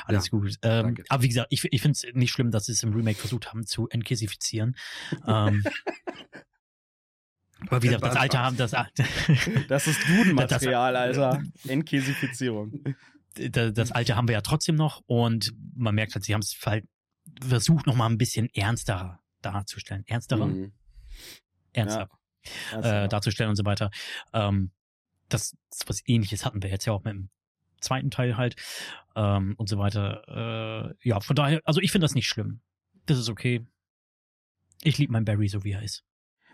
[0.04, 0.56] Alles ja, gut.
[0.62, 3.18] Ähm, aber wie gesagt, ich, ich finde es nicht schlimm, dass sie es im Remake
[3.18, 4.76] versucht haben zu entkäsifizieren.
[5.26, 5.64] ähm,
[7.60, 8.72] Aber wie gesagt, das Alte haben das.
[9.68, 11.42] das ist Dudenmaterial, Alter.
[11.66, 12.84] Entkäsifizierung.
[13.34, 16.86] Das, Alte haben wir ja trotzdem noch und man merkt halt, sie haben es halt
[17.42, 20.04] versucht, noch mal ein bisschen ernster darzustellen.
[20.06, 20.46] Ernsterer?
[20.46, 20.72] Mhm.
[21.72, 22.08] Ernster.
[22.72, 23.04] Ja.
[23.04, 23.90] Äh, darzustellen und so weiter.
[24.32, 24.70] Ähm,
[25.28, 27.30] das, das was ähnliches hatten wir jetzt ja auch mit dem
[27.80, 28.56] zweiten Teil halt
[29.16, 30.94] ähm, und so weiter.
[31.02, 32.60] Äh, ja, von daher, also ich finde das nicht schlimm.
[33.06, 33.66] Das ist okay.
[34.82, 36.04] Ich liebe meinen Barry so wie er ist.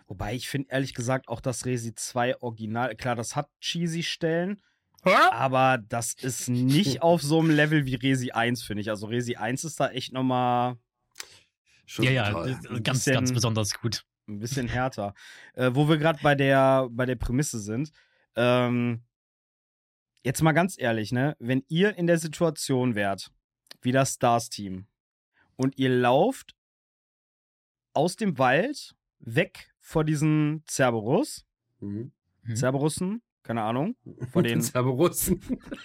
[0.07, 4.61] Wobei ich finde ehrlich gesagt auch das Resi 2 Original, klar, das hat cheesy Stellen,
[5.03, 8.89] aber das ist nicht auf so einem Level wie Resi 1, finde ich.
[8.89, 10.77] Also Resi 1 ist da echt nochmal.
[11.97, 14.05] Ja, ja, ganz, bisschen, ganz besonders gut.
[14.27, 15.13] Ein bisschen härter.
[15.55, 17.91] äh, wo wir gerade bei der, bei der Prämisse sind.
[18.35, 19.03] Ähm,
[20.23, 21.35] jetzt mal ganz ehrlich, ne?
[21.39, 23.31] Wenn ihr in der Situation wärt,
[23.81, 24.87] wie das Stars-Team,
[25.57, 26.55] und ihr lauft
[27.93, 31.45] aus dem Wald weg vor diesen Cerberus.
[31.79, 32.11] Mhm.
[32.43, 32.55] mhm.
[32.55, 33.95] Cerberussen, keine Ahnung.
[34.31, 35.41] Vor den Cerberussen.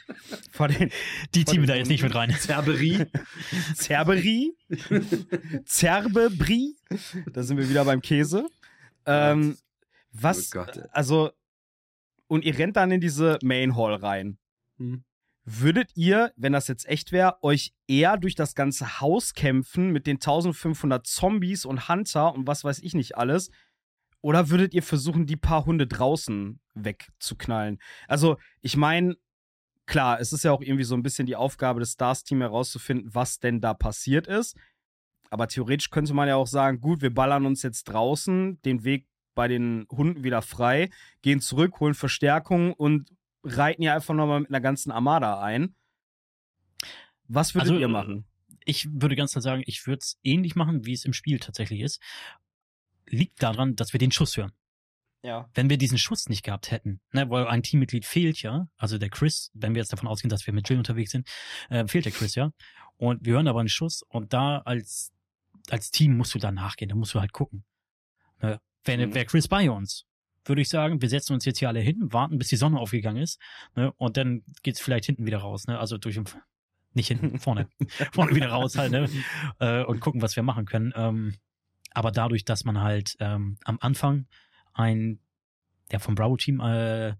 [0.52, 0.90] vor den.
[1.34, 2.30] Die Team da jetzt nicht mit rein.
[2.30, 3.06] Cerberi.
[3.74, 4.54] Cerberi.
[5.66, 6.76] Cerbebri.
[7.32, 8.46] Da sind wir wieder beim Käse.
[9.06, 9.56] Ähm,
[10.12, 11.30] was, oh also,
[12.26, 14.38] und ihr rennt dann in diese Main Hall rein.
[14.78, 15.04] Mhm.
[15.44, 20.08] Würdet ihr, wenn das jetzt echt wäre, euch eher durch das ganze Haus kämpfen mit
[20.08, 23.50] den 1500 Zombies und Hunter und was weiß ich nicht alles,
[24.26, 27.78] Oder würdet ihr versuchen, die paar Hunde draußen wegzuknallen?
[28.08, 29.16] Also, ich meine,
[29.86, 33.38] klar, es ist ja auch irgendwie so ein bisschen die Aufgabe des Stars-Teams herauszufinden, was
[33.38, 34.56] denn da passiert ist.
[35.30, 39.06] Aber theoretisch könnte man ja auch sagen, gut, wir ballern uns jetzt draußen den Weg
[39.36, 40.90] bei den Hunden wieder frei,
[41.22, 43.08] gehen zurück, holen Verstärkung und
[43.44, 45.76] reiten ja einfach nochmal mit einer ganzen Armada ein.
[47.28, 48.24] Was würdet also, ihr machen?
[48.64, 51.80] Ich würde ganz klar sagen, ich würde es ähnlich machen, wie es im Spiel tatsächlich
[51.80, 52.02] ist.
[53.08, 54.52] Liegt daran, dass wir den Schuss hören.
[55.22, 55.48] Ja.
[55.54, 59.10] Wenn wir diesen Schuss nicht gehabt hätten, ne, weil ein Teammitglied fehlt ja, also der
[59.10, 61.28] Chris, wenn wir jetzt davon ausgehen, dass wir mit Jill unterwegs sind,
[61.68, 62.52] äh, fehlt der Chris ja.
[62.96, 65.12] Und wir hören aber einen Schuss und da als,
[65.68, 67.64] als Team musst du da nachgehen, da musst du halt gucken.
[68.40, 69.14] Ne, wenn, mhm.
[69.14, 70.06] wäre Chris bei uns,
[70.44, 73.22] würde ich sagen, wir setzen uns jetzt hier alle hin, warten, bis die Sonne aufgegangen
[73.22, 73.40] ist,
[73.74, 76.20] ne, und dann geht's vielleicht hinten wieder raus, ne, also durch,
[76.94, 77.68] nicht hinten, vorne,
[78.12, 79.08] vorne wieder raus halt, ne,
[79.58, 80.92] äh, und gucken, was wir machen können.
[80.94, 81.34] Ähm,
[81.96, 84.26] aber dadurch, dass man halt ähm, am Anfang
[84.74, 85.18] ein,
[85.90, 87.14] der vom Bravo-Team äh,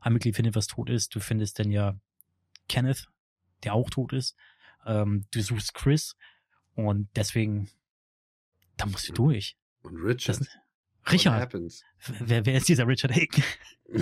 [0.00, 1.14] ein Mitglied findet, was tot ist.
[1.14, 1.94] Du findest dann ja
[2.66, 3.06] Kenneth,
[3.64, 4.34] der auch tot ist.
[4.86, 6.16] Ähm, du suchst Chris
[6.74, 7.68] und deswegen,
[8.78, 9.58] da musst du durch.
[9.82, 10.40] Und Richard.
[10.40, 10.48] Das,
[11.12, 11.52] Richard.
[12.20, 13.42] Wer, wer ist dieser Richard Hick?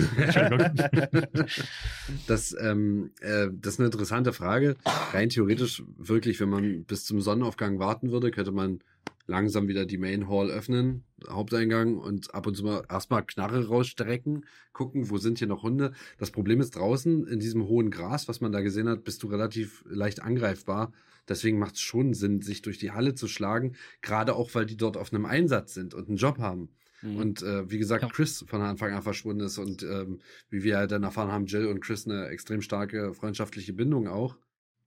[2.27, 4.77] das, ähm, äh, das ist eine interessante Frage.
[5.11, 8.79] Rein theoretisch, wirklich, wenn man bis zum Sonnenaufgang warten würde, könnte man
[9.25, 14.45] langsam wieder die Main Hall öffnen, Haupteingang und ab und zu mal erstmal Knarre rausstrecken,
[14.73, 15.93] gucken, wo sind hier noch Hunde.
[16.17, 19.27] Das Problem ist draußen in diesem hohen Gras, was man da gesehen hat, bist du
[19.27, 20.91] relativ leicht angreifbar.
[21.27, 24.75] Deswegen macht es schon Sinn, sich durch die Halle zu schlagen, gerade auch, weil die
[24.75, 26.69] dort auf einem Einsatz sind und einen Job haben.
[27.01, 27.17] Mhm.
[27.17, 28.09] Und äh, wie gesagt, ja.
[28.09, 31.81] Chris von Anfang an verschwunden ist und ähm, wie wir dann erfahren haben, Jill und
[31.81, 34.37] Chris eine extrem starke freundschaftliche Bindung auch.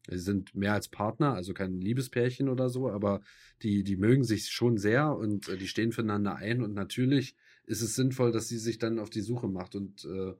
[0.08, 3.20] Sie sind mehr als Partner, also kein Liebespärchen oder so, aber
[3.62, 6.62] die, die mögen sich schon sehr und äh, die stehen füreinander ein.
[6.62, 10.34] Und natürlich ist es sinnvoll, dass sie sich dann auf die Suche macht und äh,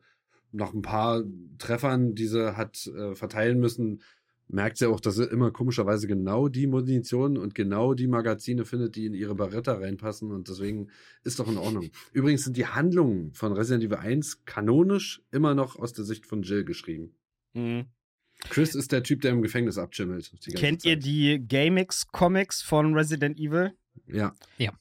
[0.53, 1.25] nach ein paar
[1.59, 4.01] Treffern, die sie hat äh, verteilen müssen,
[4.49, 8.97] merkt sie auch, dass sie immer komischerweise genau die Munition und genau die Magazine findet,
[8.97, 10.89] die in ihre Barretta reinpassen und deswegen
[11.25, 11.91] ist doch in Ordnung.
[12.13, 16.43] Übrigens sind die Handlungen von Resident Evil 1 kanonisch immer noch aus der Sicht von
[16.43, 17.15] Jill geschrieben.
[17.55, 17.87] Mhm.
[18.49, 20.31] Chris ist der Typ, der im Gefängnis abschimmelt.
[20.57, 20.91] Kennt Zeit.
[20.91, 23.73] ihr die GameX Comics von Resident Evil?
[24.07, 24.35] Ja.
[24.59, 24.73] Ja.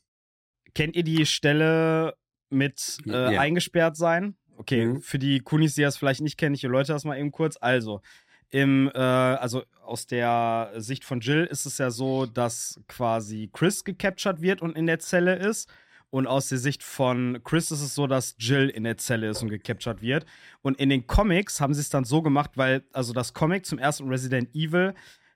[0.73, 2.15] Kennt ihr die Stelle
[2.49, 3.39] mit äh, ja.
[3.39, 4.35] eingesperrt sein?
[4.57, 5.01] Okay, mhm.
[5.01, 7.57] für die Kunis, die das vielleicht nicht kennen, ich erläutere das mal eben kurz.
[7.59, 8.01] Also,
[8.49, 13.83] im, äh, also aus der Sicht von Jill ist es ja so, dass quasi Chris
[13.83, 15.69] gecaptured wird und in der Zelle ist.
[16.09, 19.41] Und aus der Sicht von Chris ist es so, dass Jill in der Zelle ist
[19.41, 20.25] und gecaptured wird.
[20.61, 23.79] Und in den Comics haben sie es dann so gemacht, weil, also das Comic zum
[23.79, 24.93] ersten Resident Evil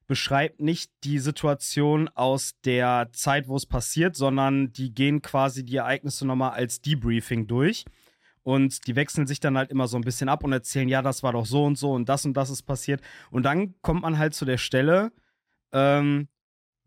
[0.07, 5.75] beschreibt nicht die Situation aus der Zeit, wo es passiert, sondern die gehen quasi die
[5.75, 7.85] Ereignisse nochmal als Debriefing durch.
[8.41, 11.21] Und die wechseln sich dann halt immer so ein bisschen ab und erzählen, ja, das
[11.21, 13.01] war doch so und so und das und das ist passiert.
[13.29, 15.11] Und dann kommt man halt zu der Stelle,
[15.71, 16.27] ähm,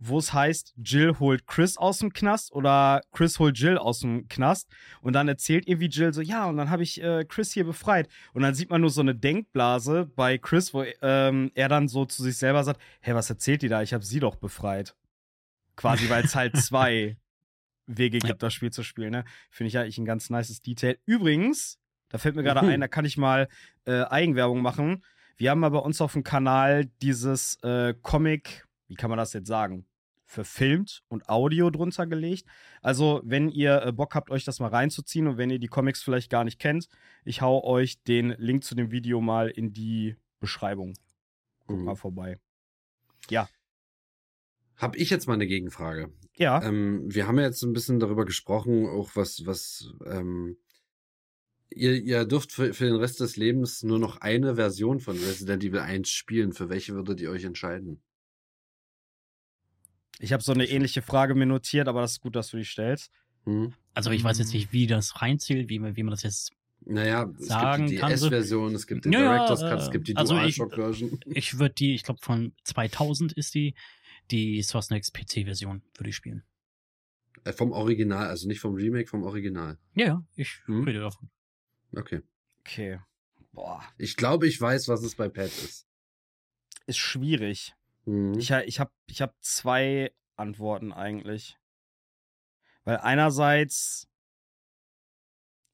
[0.05, 4.27] wo es heißt, Jill holt Chris aus dem Knast oder Chris holt Jill aus dem
[4.27, 4.69] Knast
[5.01, 8.09] und dann erzählt irgendwie Jill so, ja, und dann habe ich äh, Chris hier befreit.
[8.33, 12.05] Und dann sieht man nur so eine Denkblase bei Chris, wo ähm, er dann so
[12.05, 13.83] zu sich selber sagt, hey, was erzählt die da?
[13.83, 14.97] Ich habe sie doch befreit.
[15.77, 17.17] Quasi, weil es halt zwei
[17.87, 18.35] Wege gibt, ja.
[18.35, 19.13] das Spiel zu spielen.
[19.13, 19.25] Ne?
[19.51, 20.99] Finde ich eigentlich ein ganz nices Detail.
[21.07, 22.73] Übrigens, da fällt mir gerade mhm.
[22.73, 23.49] ein, da kann ich mal
[23.85, 25.05] äh, Eigenwerbung machen.
[25.37, 29.33] Wir haben mal bei uns auf dem Kanal dieses äh, Comic, wie kann man das
[29.33, 29.87] jetzt sagen?
[30.33, 32.47] Verfilmt und Audio drunter gelegt.
[32.81, 36.03] Also, wenn ihr äh, Bock habt, euch das mal reinzuziehen und wenn ihr die Comics
[36.03, 36.89] vielleicht gar nicht kennt,
[37.25, 40.95] ich hau euch den Link zu dem Video mal in die Beschreibung.
[41.67, 41.85] Guck mhm.
[41.85, 42.39] mal vorbei.
[43.31, 43.49] Ja.
[44.77, 46.13] Hab ich jetzt mal eine Gegenfrage?
[46.37, 46.63] Ja.
[46.63, 50.57] Ähm, wir haben ja jetzt ein bisschen darüber gesprochen, auch was, was, ähm,
[51.71, 55.63] ihr, ihr dürft für, für den Rest des Lebens nur noch eine Version von Resident
[55.63, 56.53] Evil 1 spielen.
[56.53, 58.03] Für welche würdet ihr euch entscheiden?
[60.19, 62.65] Ich habe so eine ähnliche Frage mir notiert, aber das ist gut, dass du die
[62.65, 63.11] stellst.
[63.45, 63.75] Mhm.
[63.95, 66.53] Also ich weiß jetzt nicht, wie das reinzählt, wie, wie man das jetzt
[66.85, 70.17] naja, es sagen gibt die DS-Version, es gibt die ja, Director's Cut, es gibt die
[70.17, 71.21] also DualShock-Version.
[71.27, 73.75] Ich, ich würde die, ich glaube von 2000 ist die,
[74.31, 76.43] die Sosnex PC-Version würde ich spielen.
[77.45, 79.79] Äh, vom Original, also nicht vom Remake, vom Original.
[79.95, 80.85] Ja, ja, ich hm?
[80.85, 81.31] rede davon.
[81.95, 82.23] Okay.
[82.61, 82.99] Okay.
[83.53, 83.83] Boah.
[83.99, 85.87] Ich glaube, ich weiß, was es bei Pat ist.
[86.87, 87.75] Ist schwierig.
[88.05, 88.39] Mhm.
[88.39, 91.57] Ich, ich habe ich hab zwei Antworten eigentlich.
[92.85, 94.09] Weil einerseits,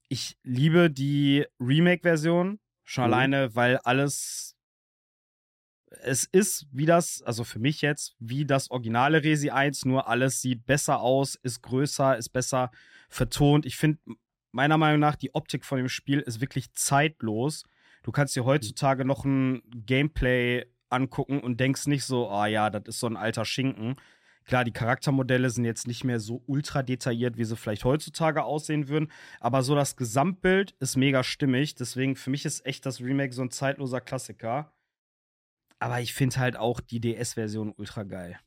[0.08, 3.12] ich liebe die Remake-Version, schon mhm.
[3.12, 4.54] alleine, weil alles.
[6.02, 10.42] Es ist wie das, also für mich jetzt, wie das originale Resi 1, nur alles
[10.42, 12.70] sieht besser aus, ist größer, ist besser
[13.08, 13.64] vertont.
[13.64, 13.98] Ich finde,
[14.52, 17.64] meiner Meinung nach, die Optik von dem Spiel ist wirklich zeitlos.
[18.02, 22.82] Du kannst dir heutzutage noch ein Gameplay angucken und denkst nicht so, ah ja, das
[22.86, 23.96] ist so ein alter Schinken.
[24.44, 28.88] Klar, die Charaktermodelle sind jetzt nicht mehr so ultra detailliert, wie sie vielleicht heutzutage aussehen
[28.88, 31.74] würden, aber so das Gesamtbild ist mega stimmig.
[31.74, 34.72] Deswegen für mich ist echt das Remake so ein zeitloser Klassiker.
[35.78, 38.38] Aber ich finde halt auch die DS-Version ultra geil.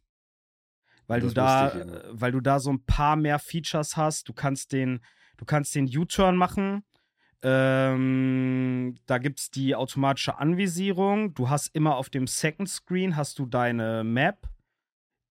[1.08, 2.02] Weil das du da, ich, ja.
[2.12, 4.28] weil du da so ein paar mehr Features hast.
[4.28, 5.02] Du kannst den,
[5.38, 6.84] du kannst den U-Turn machen.
[7.44, 11.34] Ähm, da gibt es die automatische Anvisierung.
[11.34, 14.48] Du hast immer auf dem Second Screen hast du deine Map.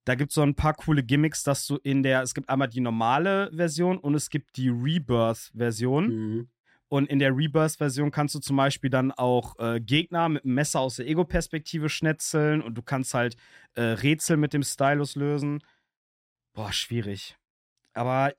[0.05, 2.69] Da gibt es so ein paar coole Gimmicks, dass du in der, es gibt einmal
[2.69, 6.09] die normale Version und es gibt die Rebirth-Version.
[6.09, 6.49] Mhm.
[6.89, 10.81] Und in der Rebirth-Version kannst du zum Beispiel dann auch äh, Gegner mit einem Messer
[10.81, 13.37] aus der Ego-Perspektive schnetzeln und du kannst halt
[13.75, 15.63] äh, Rätsel mit dem Stylus lösen.
[16.53, 17.37] Boah, schwierig.
[17.95, 18.33] Aber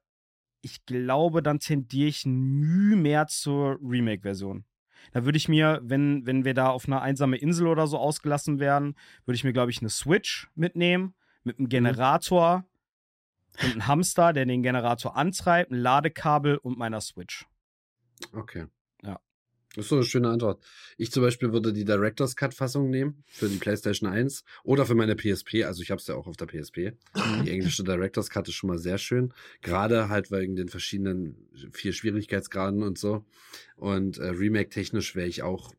[0.61, 4.65] ich glaube, dann tendiere ich Mühe mehr zur Remake-Version.
[5.11, 8.59] Da würde ich mir, wenn, wenn wir da auf einer einsamen Insel oder so ausgelassen
[8.59, 8.95] werden,
[9.25, 11.69] würde ich mir, glaube ich, eine Switch mitnehmen mit einem mhm.
[11.69, 12.65] Generator
[13.63, 17.47] und einem Hamster, der den Generator antreibt, ein Ladekabel und meiner Switch.
[18.33, 18.67] Okay.
[19.75, 20.61] Das ist so eine schöne Antwort.
[20.97, 25.15] Ich zum Beispiel würde die Director's Cut-Fassung nehmen für die PlayStation 1 oder für meine
[25.15, 25.63] PSP.
[25.63, 26.91] Also ich habe es ja auch auf der PSP.
[27.45, 29.33] Die englische Director's Cut ist schon mal sehr schön.
[29.61, 31.37] Gerade halt wegen den verschiedenen
[31.71, 33.23] vier Schwierigkeitsgraden und so.
[33.77, 35.73] Und äh, Remake-technisch wäre ich auch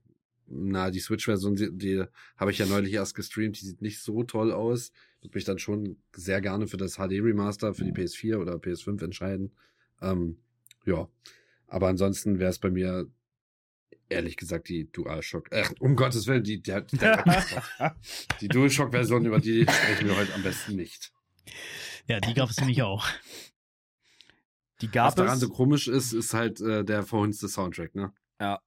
[0.55, 2.05] na, die Switch-Version, die, die
[2.37, 4.93] habe ich ja neulich erst gestreamt, die sieht nicht so toll aus.
[5.21, 9.53] Würde mich dann schon sehr gerne für das HD-Remaster, für die PS4 oder PS5 entscheiden.
[10.01, 10.39] Ähm,
[10.85, 11.09] ja.
[11.69, 13.09] Aber ansonsten wäre es bei mir
[14.13, 15.51] ehrlich gesagt die DualShock.
[15.51, 16.99] Äh, um Gottes Willen, die, die, die,
[18.41, 21.13] die DualShock-Version, über die sprechen wir heute am besten nicht.
[22.07, 23.07] Ja, die gab es nämlich auch.
[24.81, 28.13] Die gab Was daran so komisch ist, ist halt äh, der verhunzte Soundtrack, ne?
[28.41, 28.61] Ja.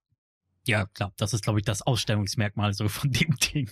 [0.67, 3.69] Ja, klar, das ist, glaube ich, das Ausstellungsmerkmal so von dem Ding.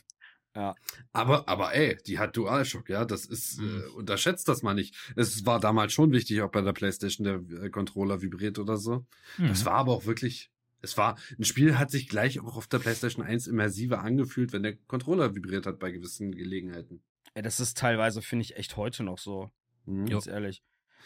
[0.55, 0.75] Ja.
[1.13, 3.81] Aber, aber ey, die hat DualShock, ja, das ist, mhm.
[3.81, 4.95] äh, unterschätzt das mal nicht.
[5.15, 9.05] Es war damals schon wichtig, ob bei der Playstation der äh, Controller vibriert oder so.
[9.38, 9.47] Mhm.
[9.47, 10.51] Das war aber auch wirklich,
[10.84, 14.63] es war, ein Spiel hat sich gleich auch auf der Playstation 1 immersiver angefühlt, wenn
[14.63, 17.02] der Controller vibriert hat bei gewissen Gelegenheiten.
[17.36, 19.50] Ja, das ist teilweise, finde ich, echt heute noch so.
[19.86, 20.06] Mhm.
[20.06, 20.62] Ganz ehrlich.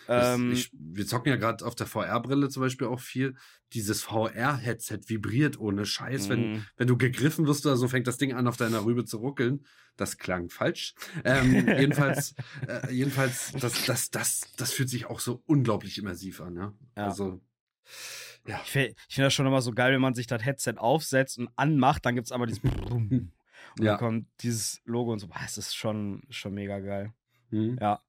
[0.07, 3.35] Ähm, ich, wir zocken ja gerade auf der VR-Brille zum Beispiel auch viel.
[3.73, 6.29] Dieses VR-Headset vibriert ohne Scheiß.
[6.29, 6.65] Wenn, mhm.
[6.77, 9.65] wenn du gegriffen wirst oder so, fängt das Ding an, auf deiner Rübe zu ruckeln.
[9.95, 10.95] Das klang falsch.
[11.23, 12.35] Ähm, jedenfalls,
[12.67, 16.55] äh, jedenfalls, das, das, das, das fühlt sich auch so unglaublich immersiv an.
[16.55, 16.73] Ja?
[16.95, 17.05] ja.
[17.05, 17.41] Also,
[18.47, 18.59] ja.
[18.63, 21.49] Ich finde find das schon immer so geil, wenn man sich das Headset aufsetzt und
[21.55, 23.31] anmacht, dann gibt es einmal dieses und
[23.79, 23.91] ja.
[23.91, 25.27] dann kommt dieses Logo und so.
[25.27, 27.13] Boah, es ist schon, schon mega geil.
[27.49, 27.77] Mhm.
[27.79, 28.01] Ja.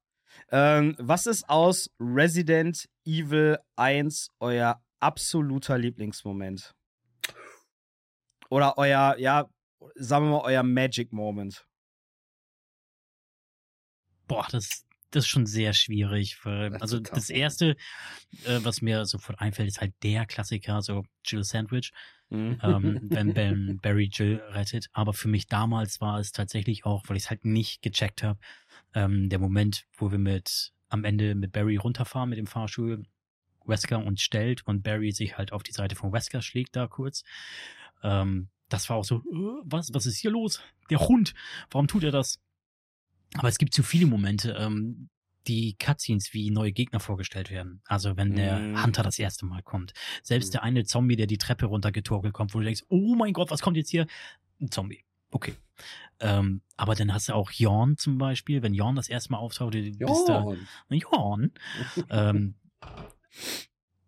[0.51, 6.75] Ähm, was ist aus Resident Evil 1 euer absoluter Lieblingsmoment?
[8.49, 9.49] Oder euer, ja,
[9.95, 11.65] sagen wir mal, euer Magic Moment?
[14.27, 16.43] Boah, das, das ist schon sehr schwierig.
[16.45, 17.75] Weil, das also das erste,
[18.45, 21.91] äh, was mir sofort einfällt, ist halt der Klassiker, so Jill Sandwich,
[22.29, 22.59] mhm.
[22.61, 24.89] ähm, wenn Ben Barry Jill rettet.
[24.93, 28.39] Aber für mich damals war es tatsächlich auch, weil ich es halt nicht gecheckt habe,
[28.93, 33.03] ähm, der Moment, wo wir mit am Ende mit Barry runterfahren mit dem Fahrstuhl,
[33.65, 37.23] Wesker uns stellt und Barry sich halt auf die Seite von Wesker schlägt da kurz.
[38.03, 40.61] Ähm, das war auch so, äh, was, was ist hier los?
[40.89, 41.33] Der Hund,
[41.69, 42.39] warum tut er das?
[43.35, 45.09] Aber es gibt zu viele Momente, ähm,
[45.47, 47.81] die Cutscenes wie neue Gegner vorgestellt werden.
[47.85, 48.83] Also wenn der mm.
[48.83, 49.93] Hunter das erste Mal kommt.
[50.21, 50.51] Selbst mm.
[50.53, 53.61] der eine Zombie, der die Treppe runtergetorkelt kommt, wo du denkst, oh mein Gott, was
[53.61, 54.05] kommt jetzt hier?
[54.61, 55.03] Ein Zombie.
[55.31, 55.55] Okay.
[56.19, 59.73] Ähm, aber dann hast du auch Jorn zum Beispiel, wenn Jorn das erste Mal auftaucht,
[59.73, 60.45] du bist da.
[60.89, 61.51] Jorn.
[62.09, 62.55] ähm,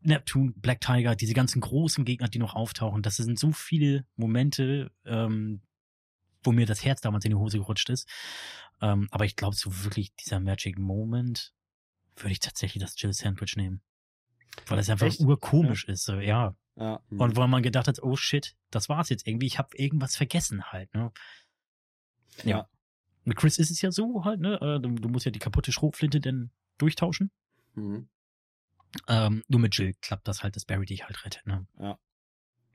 [0.01, 4.91] Neptune, Black Tiger, diese ganzen großen Gegner, die noch auftauchen, das sind so viele Momente,
[5.05, 5.61] ähm,
[6.43, 8.09] wo mir das Herz damals in die Hose gerutscht ist.
[8.81, 11.53] Ähm, aber ich glaube, so wirklich dieser Magic Moment
[12.15, 13.81] würde ich tatsächlich das Jill Sandwich nehmen.
[14.67, 15.21] Weil das einfach Echt?
[15.21, 15.93] urkomisch ja.
[15.93, 16.55] ist, so, ja.
[16.75, 17.01] ja.
[17.09, 20.63] Und weil man gedacht hat, oh shit, das war's jetzt irgendwie, ich habe irgendwas vergessen
[20.71, 21.11] halt, ne?
[22.43, 22.67] Ja.
[23.23, 24.55] Mit Chris ist es ja so halt, ne?
[24.55, 27.31] Äh, du, du musst ja die kaputte Schrotflinte dann durchtauschen.
[27.75, 28.09] Mhm.
[29.07, 31.65] Ähm, nur mit Jill klappt das halt, dass Barry dich halt rettet, ne?
[31.79, 31.99] Ja.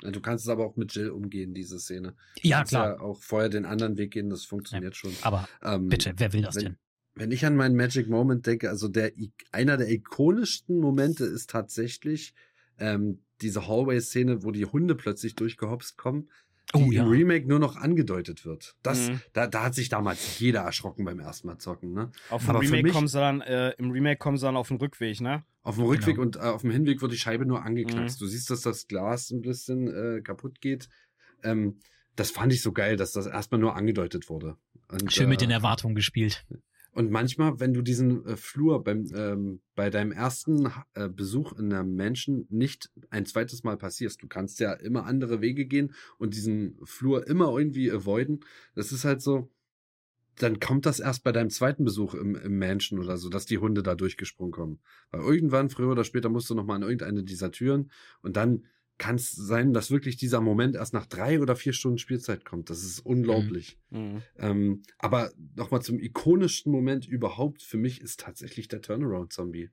[0.01, 2.15] Du kannst es aber auch mit Jill umgehen, diese Szene.
[2.43, 2.97] Du ja, klar.
[2.97, 5.13] Ja auch vorher den anderen Weg gehen, das funktioniert ja, schon.
[5.23, 6.77] Aber ähm, bitte, wer will das wenn, denn?
[7.15, 9.13] Wenn ich an meinen Magic Moment denke, also der
[9.53, 12.35] einer der ikonischsten Momente ist tatsächlich
[12.79, 16.29] ähm, diese Hallway-Szene, wo die Hunde plötzlich durchgehopst kommen
[16.75, 17.05] die oh, ja.
[17.05, 18.75] im Remake nur noch angedeutet wird.
[18.83, 19.21] Das, mhm.
[19.33, 21.93] da, da hat sich damals jeder erschrocken beim ersten Mal zocken.
[21.93, 22.11] Ne?
[22.29, 24.79] Auf dem Remake mich, kommen sie dann, äh, im Remake kommen sie dann auf den
[24.79, 25.45] Rückweg, ne?
[25.63, 26.27] Auf dem Rückweg genau.
[26.27, 28.21] und äh, auf dem Hinweg wird die Scheibe nur angeknackst.
[28.21, 28.25] Mhm.
[28.25, 30.89] Du siehst, dass das Glas ein bisschen äh, kaputt geht.
[31.43, 31.79] Ähm,
[32.17, 34.57] das fand ich so geil, dass das erstmal nur angedeutet wurde.
[34.89, 36.47] Und, Schön mit den äh, Erwartungen gespielt.
[36.97, 41.71] Und manchmal, wenn du diesen äh, Flur beim, ähm, bei deinem ersten äh, Besuch in
[41.71, 46.35] einem Menschen nicht ein zweites Mal passierst, du kannst ja immer andere Wege gehen und
[46.35, 48.41] diesen Flur immer irgendwie avoiden.
[48.75, 49.51] Das ist halt so,
[50.37, 53.59] dann kommt das erst bei deinem zweiten Besuch im, im Mansion oder so, dass die
[53.59, 54.81] Hunde da durchgesprungen kommen.
[55.11, 57.91] Weil irgendwann, früher oder später, musst du noch mal an irgendeine dieser Türen
[58.23, 58.65] und dann
[58.99, 62.71] kann es sein, dass wirklich dieser Moment erst nach drei oder vier Stunden Spielzeit kommt.
[62.71, 63.79] Das ist unglaublich.
[63.91, 64.01] Mhm.
[64.01, 64.23] mhm.
[64.39, 69.71] Ähm, aber nochmal zum ikonischsten Moment überhaupt für mich ist tatsächlich der Turnaround-Zombie.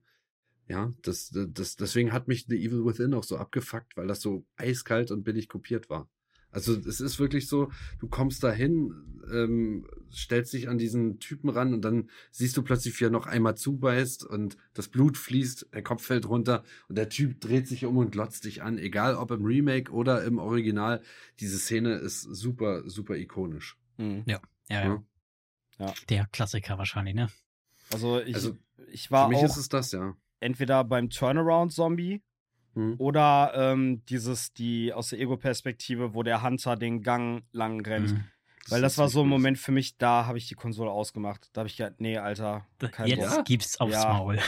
[0.68, 4.46] Ja, das, das, deswegen hat mich The Evil Within auch so abgefuckt, weil das so
[4.56, 6.10] eiskalt und billig kopiert war.
[6.52, 8.94] Also es ist wirklich so, du kommst dahin,
[9.32, 9.86] ähm,
[10.16, 13.56] stellst dich an diesen Typen ran und dann siehst du plötzlich, wie er noch einmal
[13.56, 17.98] zubeißt und das Blut fließt, der Kopf fällt runter und der Typ dreht sich um
[17.98, 21.02] und glotzt dich an, egal ob im Remake oder im Original.
[21.40, 23.78] Diese Szene ist super, super ikonisch.
[23.98, 24.24] Mhm.
[24.26, 24.40] Ja.
[24.70, 25.04] ja, ja,
[25.80, 25.94] ja.
[26.10, 27.30] Der Klassiker wahrscheinlich, ne?
[27.92, 28.58] Also ich, also,
[28.92, 30.16] ich war für mich auch ist es das, ja.
[30.40, 32.22] entweder beim Turnaround-Zombie
[32.76, 32.96] hm.
[32.98, 38.12] Oder ähm, dieses, die aus der Ego-Perspektive, wo der Hunter den Gang lang rennt.
[38.12, 38.24] Hm.
[38.70, 41.50] Weil das, das war so ein Moment für mich, da habe ich die Konsole ausgemacht.
[41.54, 42.66] Da habe ich gedacht, nee, Alter.
[43.06, 43.46] Jetzt Bock.
[43.46, 44.14] gibt's aufs ja.
[44.14, 44.40] Maul.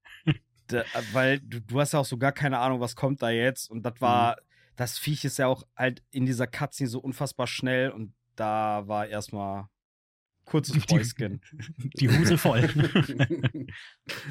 [0.66, 3.70] da, weil du, du hast ja auch so gar keine Ahnung, was kommt da jetzt.
[3.70, 4.42] Und das war, hm.
[4.76, 9.06] das Viech ist ja auch halt in dieser Cutscene so unfassbar schnell und da war
[9.06, 9.68] erstmal
[10.46, 11.40] kurzes Fäustchen.
[11.52, 12.68] Die, die Huse voll.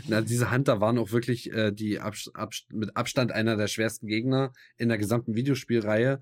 [0.07, 4.07] Na, diese Hunter waren auch wirklich äh, die Abs Abs mit Abstand einer der schwersten
[4.07, 6.21] Gegner in der gesamten Videospielreihe.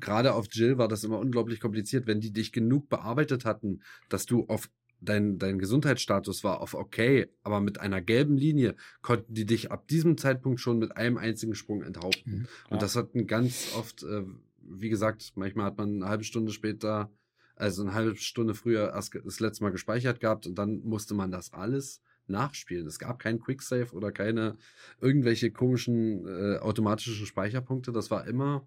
[0.00, 4.26] Gerade auf Jill war das immer unglaublich kompliziert, wenn die dich genug bearbeitet hatten, dass
[4.26, 4.70] du auf
[5.00, 9.88] dein, dein Gesundheitsstatus war auf okay, aber mit einer gelben Linie konnten die dich ab
[9.88, 12.40] diesem Zeitpunkt schon mit einem einzigen Sprung enthaupten.
[12.40, 14.24] Mhm, Und das hatten ganz oft, äh,
[14.60, 17.10] wie gesagt, manchmal hat man eine halbe Stunde später
[17.58, 21.32] also eine halbe Stunde früher erst das letzte Mal gespeichert gehabt und dann musste man
[21.32, 22.86] das alles nachspielen.
[22.86, 24.56] Es gab kein Quicksave oder keine
[25.00, 27.90] irgendwelche komischen äh, automatischen Speicherpunkte.
[27.90, 28.66] Das war immer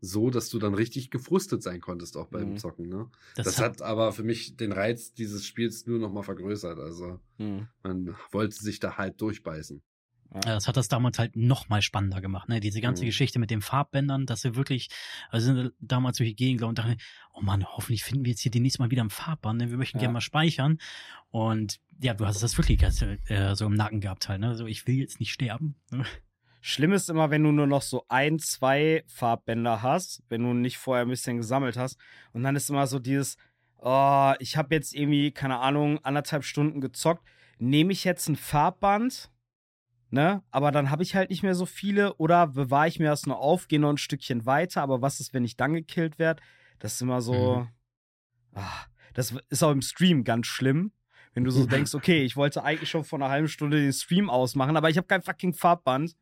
[0.00, 2.56] so, dass du dann richtig gefrustet sein konntest auch beim mhm.
[2.56, 2.88] Zocken.
[2.88, 3.10] Ne?
[3.36, 6.78] Das, das hat, hat, aber für mich den Reiz dieses Spiels nur noch mal vergrößert.
[6.78, 7.68] Also mhm.
[7.82, 9.82] man wollte sich da halt durchbeißen.
[10.32, 10.40] Ja.
[10.40, 12.60] Das hat das damals halt noch mal spannender gemacht, ne?
[12.60, 13.06] Diese ganze mhm.
[13.06, 14.88] Geschichte mit den Farbbändern, dass wir wirklich,
[15.28, 16.98] also sind damals durch die Gegend und dachten,
[17.32, 19.70] oh Mann, hoffentlich finden wir jetzt hier demnächst mal wieder ein Farbband, ne?
[19.70, 20.02] Wir möchten ja.
[20.02, 20.78] gerne mal speichern.
[21.30, 24.54] Und ja, du hast das wirklich äh, so im Nacken gehabt halt, ne?
[24.54, 25.74] So, ich will jetzt nicht sterben.
[25.90, 26.04] Ne?
[26.60, 30.78] Schlimm ist immer, wenn du nur noch so ein, zwei Farbbänder hast, wenn du nicht
[30.78, 31.98] vorher ein bisschen gesammelt hast.
[32.32, 33.36] Und dann ist immer so dieses,
[33.78, 37.24] oh, ich habe jetzt irgendwie, keine Ahnung, anderthalb Stunden gezockt.
[37.58, 39.30] Nehme ich jetzt ein Farbband?
[40.10, 40.42] ne?
[40.50, 43.38] Aber dann habe ich halt nicht mehr so viele oder bewahre ich mir das nur
[43.38, 46.42] auf, gehe noch ein Stückchen weiter, aber was ist, wenn ich dann gekillt werde?
[46.78, 47.60] Das ist immer so.
[47.60, 47.68] Mhm.
[48.54, 50.92] Ach, das ist auch im Stream ganz schlimm.
[51.32, 54.28] Wenn du so denkst, okay, ich wollte eigentlich schon vor einer halben Stunde den Stream
[54.28, 56.16] ausmachen, aber ich habe kein fucking Farbband.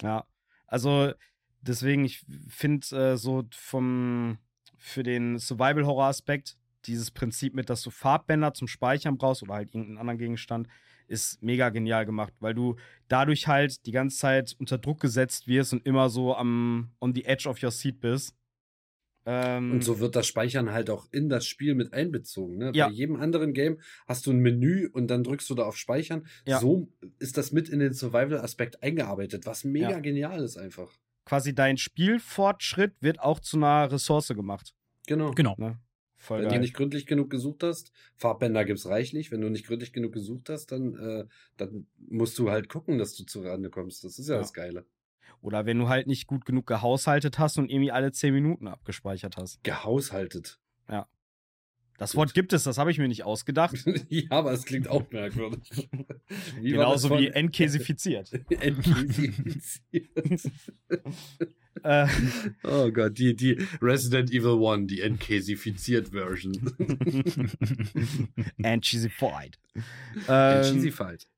[0.00, 0.24] Ja.
[0.66, 1.12] Also,
[1.60, 4.38] deswegen, ich finde äh, so vom,
[4.76, 9.98] für den Survival-Horror-Aspekt, dieses Prinzip mit, dass du Farbbänder zum Speichern brauchst oder halt irgendeinen
[9.98, 10.68] anderen Gegenstand,
[11.06, 12.76] ist mega genial gemacht, weil du
[13.08, 17.24] dadurch halt die ganze Zeit unter Druck gesetzt wirst und immer so am on the
[17.24, 18.34] edge of your seat bist.
[19.24, 22.58] Ähm, und so wird das Speichern halt auch in das Spiel mit einbezogen.
[22.58, 22.72] Ne?
[22.74, 22.88] Ja.
[22.88, 26.26] Bei jedem anderen Game hast du ein Menü und dann drückst du da auf Speichern.
[26.46, 26.58] Ja.
[26.58, 30.00] So ist das mit in den Survival-Aspekt eingearbeitet, was mega ja.
[30.00, 30.90] genial ist einfach.
[31.24, 34.74] Quasi dein Spielfortschritt wird auch zu einer Ressource gemacht.
[35.06, 35.30] Genau.
[35.32, 35.54] Genau.
[35.56, 35.78] Ne?
[36.16, 36.58] Voll Wenn geil.
[36.58, 39.32] du nicht gründlich genug gesucht hast, Farbbänder gibt's reichlich.
[39.32, 41.24] Wenn du nicht gründlich genug gesucht hast, dann, äh,
[41.56, 44.04] dann musst du halt gucken, dass du zu Rande kommst.
[44.04, 44.86] Das ist ja, ja, das Geile.
[45.42, 49.36] Oder wenn du halt nicht gut genug gehaushaltet hast und irgendwie alle zehn Minuten abgespeichert
[49.36, 49.62] hast.
[49.64, 50.60] Gehaushaltet.
[50.88, 51.08] Ja.
[51.98, 53.76] Das Wort gibt es, das habe ich mir nicht ausgedacht.
[54.08, 55.88] ja, aber es klingt auch merkwürdig.
[56.60, 58.32] Wie Genauso wie entkesifiziert.
[58.50, 60.08] entkesifiziert.
[61.84, 62.06] Äh.
[62.64, 66.52] oh Gott, die, die Resident Evil 1, die entkesifiziert Version.
[68.58, 69.58] Encheesified.
[70.28, 70.92] Ähm,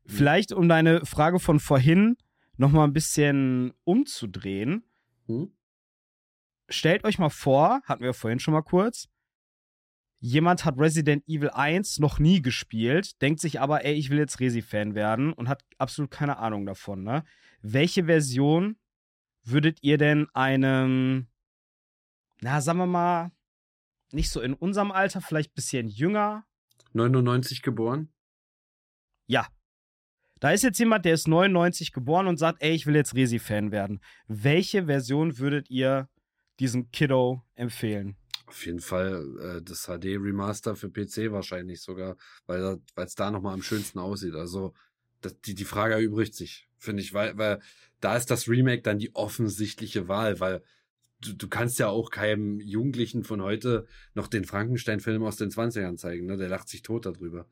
[0.06, 2.16] vielleicht, um deine Frage von vorhin
[2.56, 4.84] nochmal ein bisschen umzudrehen.
[5.26, 5.52] Hm?
[6.68, 9.08] Stellt euch mal vor, hatten wir vorhin schon mal kurz,
[10.18, 14.40] jemand hat Resident Evil 1 noch nie gespielt, denkt sich aber, ey, ich will jetzt
[14.40, 17.24] Resi-Fan werden und hat absolut keine Ahnung davon, ne?
[17.60, 18.76] Welche Version
[19.42, 21.28] würdet ihr denn einem
[22.44, 23.32] na, sagen wir mal,
[24.12, 26.44] nicht so in unserem Alter, vielleicht ein bisschen jünger.
[26.92, 28.12] 99 geboren?
[29.26, 29.46] Ja.
[30.44, 33.72] Da ist jetzt jemand, der ist 99 geboren und sagt, ey, ich will jetzt Resi-Fan
[33.72, 34.02] werden.
[34.28, 36.10] Welche Version würdet ihr
[36.60, 38.18] diesem Kiddo empfehlen?
[38.44, 43.62] Auf jeden Fall äh, das HD-Remaster für PC wahrscheinlich sogar, weil es da nochmal am
[43.62, 44.34] schönsten aussieht.
[44.34, 44.74] Also
[45.22, 47.60] das, die, die Frage erübrigt sich, finde ich, weil, weil
[48.00, 50.62] da ist das Remake dann die offensichtliche Wahl, weil
[51.22, 55.96] du, du kannst ja auch keinem Jugendlichen von heute noch den Frankenstein-Film aus den 20ern
[55.96, 56.36] zeigen, ne?
[56.36, 57.46] Der lacht sich tot darüber.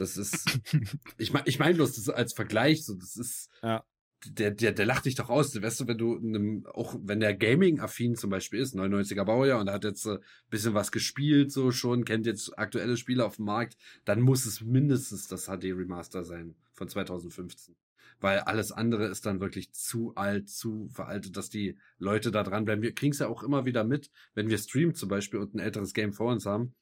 [0.00, 0.60] Das ist,
[1.18, 3.84] ich meine, ich meine bloß, das ist als Vergleich, so, das ist, ja
[4.26, 5.60] der, der, der lacht dich doch aus.
[5.60, 9.70] Weißt du, wenn du, einem, auch wenn der Gaming-affin zum Beispiel ist, 99er Baujahr und
[9.70, 10.18] hat jetzt äh,
[10.50, 14.60] bisschen was gespielt, so schon, kennt jetzt aktuelle Spiele auf dem Markt, dann muss es
[14.60, 17.76] mindestens das HD-Remaster sein von 2015.
[18.20, 22.82] Weil alles andere ist dann wirklich zu alt, zu veraltet, dass die Leute da dranbleiben.
[22.82, 25.60] Wir kriegen es ja auch immer wieder mit, wenn wir streamen zum Beispiel und ein
[25.60, 26.74] älteres Game vor uns haben.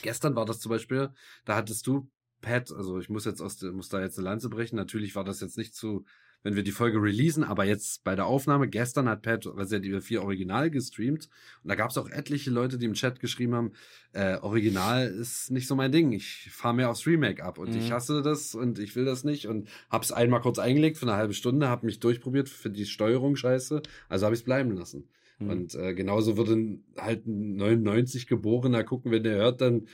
[0.00, 1.10] Gestern war das zum Beispiel,
[1.44, 2.08] da hattest du
[2.44, 4.76] Pat, also ich muss jetzt aus der, muss da jetzt eine Lanze brechen.
[4.76, 6.04] Natürlich war das jetzt nicht zu
[6.44, 10.02] wenn wir die Folge releasen, aber jetzt bei der Aufnahme, gestern hat Pat Resident Evil
[10.02, 11.30] 4 Original gestreamt
[11.62, 13.72] und da gab es auch etliche Leute, die im Chat geschrieben haben,
[14.12, 17.78] äh, Original ist nicht so mein Ding, ich fahre mehr aufs Remake ab und mhm.
[17.78, 21.16] ich hasse das und ich will das nicht und hab's einmal kurz eingelegt für eine
[21.16, 25.08] halbe Stunde, hab mich durchprobiert für die Steuerung scheiße, also habe ich es bleiben lassen.
[25.38, 25.50] Mhm.
[25.50, 29.88] Und äh, genauso würde halt ein 99 Geborener gucken, wenn der hört dann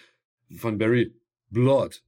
[0.57, 1.15] von Barry
[1.49, 2.03] Blood,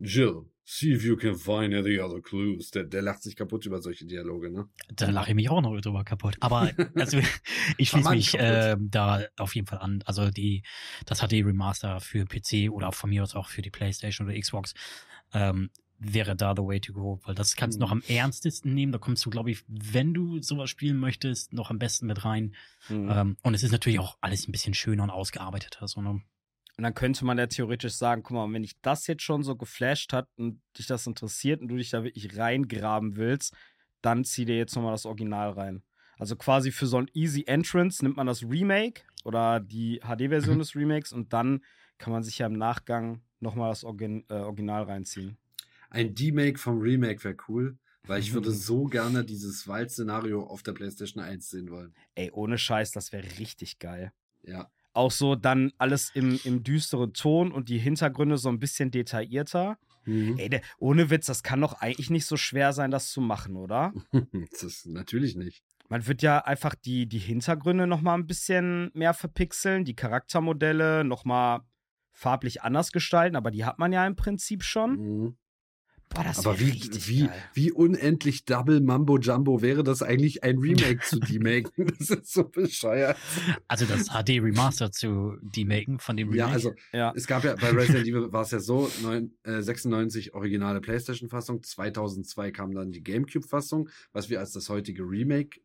[0.00, 2.70] Jill, See if you can find any other clues.
[2.72, 4.68] Der, der lacht sich kaputt über solche Dialoge, ne?
[4.94, 6.36] Da lache ich mich auch noch drüber kaputt.
[6.40, 7.20] Aber also,
[7.78, 10.02] ich schließe mich äh, da auf jeden Fall an.
[10.04, 10.62] Also die,
[11.06, 14.74] das HD Remaster für PC oder von mir aus auch für die PlayStation oder Xbox
[15.32, 18.92] ähm, wäre da the way to go, weil das kannst du noch am ernstesten nehmen.
[18.92, 22.54] Da kommst du, glaube ich, wenn du sowas spielen möchtest, noch am besten mit rein.
[22.90, 23.10] Mhm.
[23.10, 25.88] Ähm, und es ist natürlich auch alles ein bisschen schöner und ausgearbeiteter.
[25.88, 26.20] So, ne?
[26.78, 29.56] Und dann könnte man ja theoretisch sagen, guck mal, wenn dich das jetzt schon so
[29.56, 33.52] geflasht hat und dich das interessiert und du dich da wirklich reingraben willst,
[34.00, 35.82] dann zieh dir jetzt nochmal das Original rein.
[36.18, 40.58] Also quasi für so ein Easy Entrance nimmt man das Remake oder die HD-Version mhm.
[40.60, 41.64] des Remakes und dann
[41.98, 45.36] kann man sich ja im Nachgang nochmal das Origin äh, Original reinziehen.
[45.90, 50.74] Ein D-Make vom Remake wäre cool, weil ich würde so gerne dieses Wald-Szenario auf der
[50.74, 51.92] PlayStation 1 sehen wollen.
[52.14, 54.12] Ey, ohne Scheiß, das wäre richtig geil.
[54.44, 58.90] Ja auch so dann alles im, im düsteren Ton und die Hintergründe so ein bisschen
[58.90, 59.78] detaillierter.
[60.04, 60.36] Mhm.
[60.38, 63.56] Ey, der, ohne Witz, das kann doch eigentlich nicht so schwer sein, das zu machen,
[63.56, 63.92] oder?
[64.50, 65.62] das ist natürlich nicht.
[65.88, 71.04] Man wird ja einfach die, die Hintergründe noch mal ein bisschen mehr verpixeln, die Charaktermodelle
[71.04, 71.60] noch mal
[72.12, 74.96] farblich anders gestalten, aber die hat man ja im Prinzip schon.
[74.96, 75.36] Mhm.
[76.10, 76.72] Boah, das Aber wie,
[77.06, 77.44] wie, geil.
[77.52, 81.92] wie unendlich Double Mambo Jumbo wäre das eigentlich ein Remake zu demaken?
[81.98, 83.16] Das ist so bescheuert.
[83.66, 86.48] Also das HD Remaster zu demaken von dem Remake?
[86.48, 87.12] Ja, also ja.
[87.14, 91.62] es gab ja bei Resident Evil war es ja so, neun, äh, 96 originale Playstation-Fassung,
[91.62, 95.60] 2002 kam dann die Gamecube-Fassung, was wir als das heutige Remake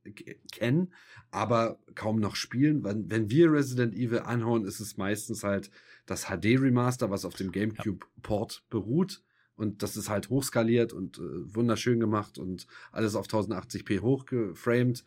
[0.51, 0.93] kennen,
[1.31, 2.83] aber kaum noch spielen.
[2.83, 5.69] Wenn, wenn wir Resident Evil anhauen, ist es meistens halt
[6.05, 9.21] das HD Remaster, was auf dem Gamecube-Port beruht
[9.55, 15.03] und das ist halt hochskaliert und äh, wunderschön gemacht und alles auf 1080p hochgeframed.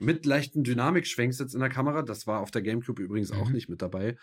[0.00, 2.02] Mit leichten Dynamik-Schwenks jetzt in der Kamera.
[2.02, 3.38] Das war auf der GameCube übrigens mhm.
[3.38, 4.16] auch nicht mit dabei.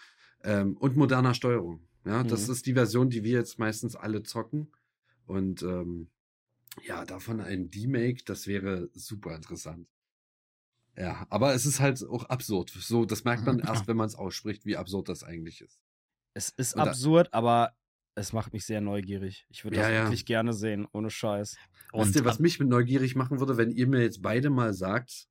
[0.44, 1.82] Ähm, und moderner Steuerung.
[2.06, 2.54] Ja, das mhm.
[2.54, 4.72] ist die Version, die wir jetzt meistens alle zocken.
[5.26, 6.10] Und ähm,
[6.84, 9.88] ja, davon ein D-Make, das wäre super interessant.
[10.98, 12.72] Ja, aber es ist halt auch absurd.
[12.72, 15.80] So, das merkt man erst, wenn man es ausspricht, wie absurd das eigentlich ist.
[16.34, 17.74] Es ist Und absurd, aber
[18.16, 19.46] es macht mich sehr neugierig.
[19.50, 21.58] Ich würde das ja, wirklich gerne sehen, ohne Scheiß.
[21.92, 24.74] Und Wisst ihr, was mich mit neugierig machen würde, wenn ihr mir jetzt beide mal
[24.74, 25.28] sagt,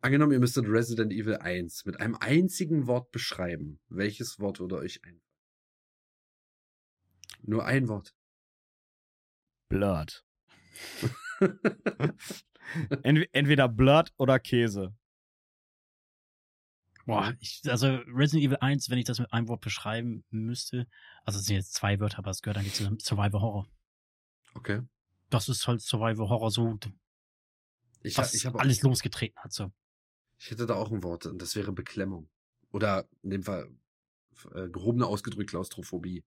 [0.00, 5.02] angenommen, ihr müsstet Resident Evil 1 mit einem einzigen Wort beschreiben, welches Wort würde euch
[5.04, 5.20] einfallen?
[7.42, 8.14] Nur ein Wort.
[9.68, 10.24] Blood.
[13.02, 14.94] Entweder Blood oder Käse.
[17.06, 20.86] Boah, ich, also Resident Evil 1, wenn ich das mit einem Wort beschreiben müsste,
[21.24, 23.66] also es sind jetzt zwei Wörter, aber es gehört eigentlich zu Survival Horror.
[24.54, 24.82] Okay.
[25.30, 26.78] Das ist halt Survival Horror so,
[28.02, 29.52] ich, was ich alles auch, losgetreten hat.
[29.52, 29.72] So.
[30.38, 32.28] Ich hätte da auch ein Wort und das wäre Beklemmung.
[32.70, 33.70] Oder in dem Fall
[34.54, 36.24] äh, gehobene ausgedrückt Klaustrophobie.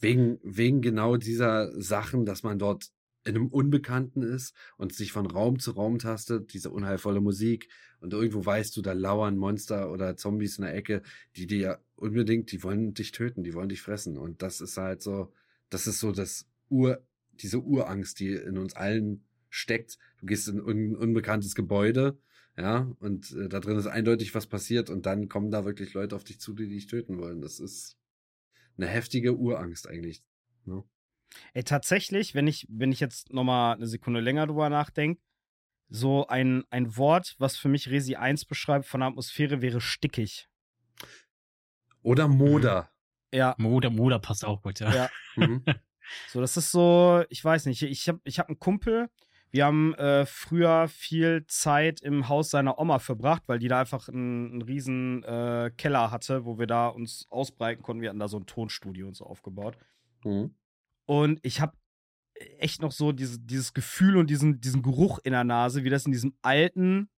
[0.00, 2.90] Wegen, wegen genau dieser Sachen, dass man dort
[3.24, 7.68] in einem Unbekannten ist und sich von Raum zu Raum tastet, diese unheilvolle Musik
[8.00, 11.02] und irgendwo weißt du, da lauern Monster oder Zombies in der Ecke,
[11.36, 15.02] die dir unbedingt, die wollen dich töten, die wollen dich fressen und das ist halt
[15.02, 15.32] so,
[15.70, 17.02] das ist so das Ur,
[17.32, 19.98] diese Urangst, die in uns allen steckt.
[20.18, 22.18] Du gehst in ein unbekanntes Gebäude,
[22.56, 26.14] Ja, und äh, da drin ist eindeutig was passiert und dann kommen da wirklich Leute
[26.14, 27.40] auf dich zu, die dich töten wollen.
[27.40, 27.98] Das ist
[28.76, 30.22] eine heftige Urangst eigentlich.
[30.64, 30.84] Ne?
[31.52, 35.20] Ey, tatsächlich, wenn ich, wenn ich jetzt nochmal eine Sekunde länger drüber nachdenke,
[35.88, 40.48] so ein, ein Wort, was für mich Resi 1 beschreibt von der Atmosphäre, wäre stickig.
[42.02, 42.90] Oder Moder.
[43.32, 43.54] Ja.
[43.58, 44.92] Moder, Moder passt auch gut, ja.
[44.92, 45.10] ja.
[45.36, 45.64] Mhm.
[46.28, 49.08] so, das ist so, ich weiß nicht, ich habe ich hab einen Kumpel,
[49.54, 54.08] wir haben äh, früher viel Zeit im Haus seiner Oma verbracht, weil die da einfach
[54.08, 58.02] einen, einen riesen äh, Keller hatte, wo wir da uns ausbreiten konnten.
[58.02, 59.78] Wir hatten da so ein Tonstudio und so aufgebaut.
[60.24, 60.56] Mhm.
[61.06, 61.76] Und ich habe
[62.58, 66.06] echt noch so diese, dieses Gefühl und diesen, diesen Geruch in der Nase, wie das
[66.06, 67.08] in diesem alten,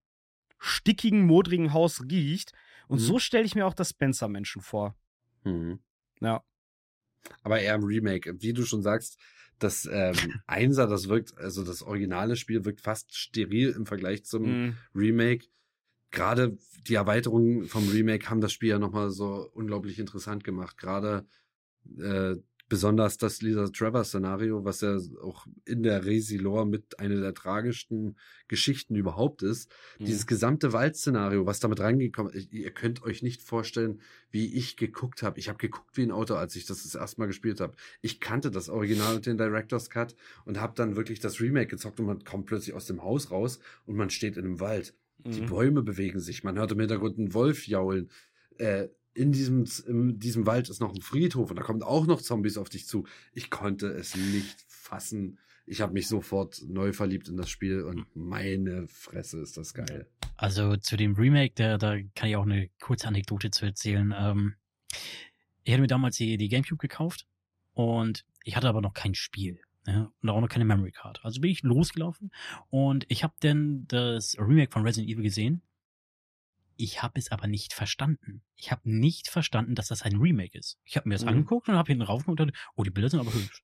[0.59, 2.53] stickigen, modrigen Haus riecht.
[2.89, 3.05] Und mhm.
[3.05, 4.97] so stelle ich mir auch das Spencer-Menschen vor.
[5.45, 5.80] Mhm.
[6.20, 6.43] Ja.
[7.43, 8.41] Aber eher im Remake.
[8.41, 9.18] Wie du schon sagst,
[9.59, 10.14] das ähm,
[10.47, 14.76] Einser, das wirkt, also das originale Spiel wirkt fast steril im Vergleich zum mhm.
[14.95, 15.47] Remake.
[16.11, 16.57] Gerade
[16.87, 20.78] die Erweiterungen vom Remake haben das Spiel ja nochmal so unglaublich interessant gemacht.
[20.78, 21.26] Gerade
[21.99, 22.37] äh,
[22.69, 28.17] besonders das Lisa Trevor-Szenario, was ja auch in der Resi-Lore mit einer der tragischsten
[28.49, 29.71] Geschichten überhaupt ist.
[29.99, 30.07] Mhm.
[30.07, 34.01] Dieses gesamte Wald-Szenario, was damit reingekommen ist, ihr könnt euch nicht vorstellen,
[34.31, 35.39] wie ich geguckt habe.
[35.39, 37.77] Ich habe geguckt wie ein Auto, als ich das das erste Mal gespielt habe.
[38.03, 42.01] Ich kannte das Original und den Director's Cut und habe dann wirklich das Remake gezockt
[42.01, 44.95] und man kommt plötzlich aus dem Haus raus und man steht in einem Wald.
[45.25, 45.33] Mhm.
[45.33, 48.11] Die Bäume bewegen sich, man hört im Hintergrund einen Wolf jaulen.
[48.59, 52.21] Äh, in diesem, in diesem Wald ist noch ein Friedhof und da kommen auch noch
[52.21, 53.07] Zombies auf dich zu.
[53.33, 55.39] Ich konnte es nicht fassen.
[55.64, 60.07] Ich habe mich sofort neu verliebt in das Spiel und meine Fresse ist das geil.
[60.37, 64.14] Also zu dem Remake, da, da kann ich auch eine kurze Anekdote zu erzählen.
[64.17, 64.55] Ähm,
[65.64, 67.27] ich hatte mir damals die, die Gamecube gekauft
[67.73, 69.61] und ich hatte aber noch kein Spiel.
[69.87, 71.25] Ja, und auch noch keine Memory Card.
[71.25, 72.33] Also bin ich losgelaufen
[72.71, 75.62] und ich habe dann das Remake von Resident Evil gesehen
[76.77, 78.43] ich habe es aber nicht verstanden.
[78.55, 80.79] Ich habe nicht verstanden, dass das ein Remake ist.
[80.85, 81.31] Ich habe mir das mhm.
[81.31, 83.62] angeguckt und habe hinten rauf und dachte, oh, die Bilder sind aber hübsch.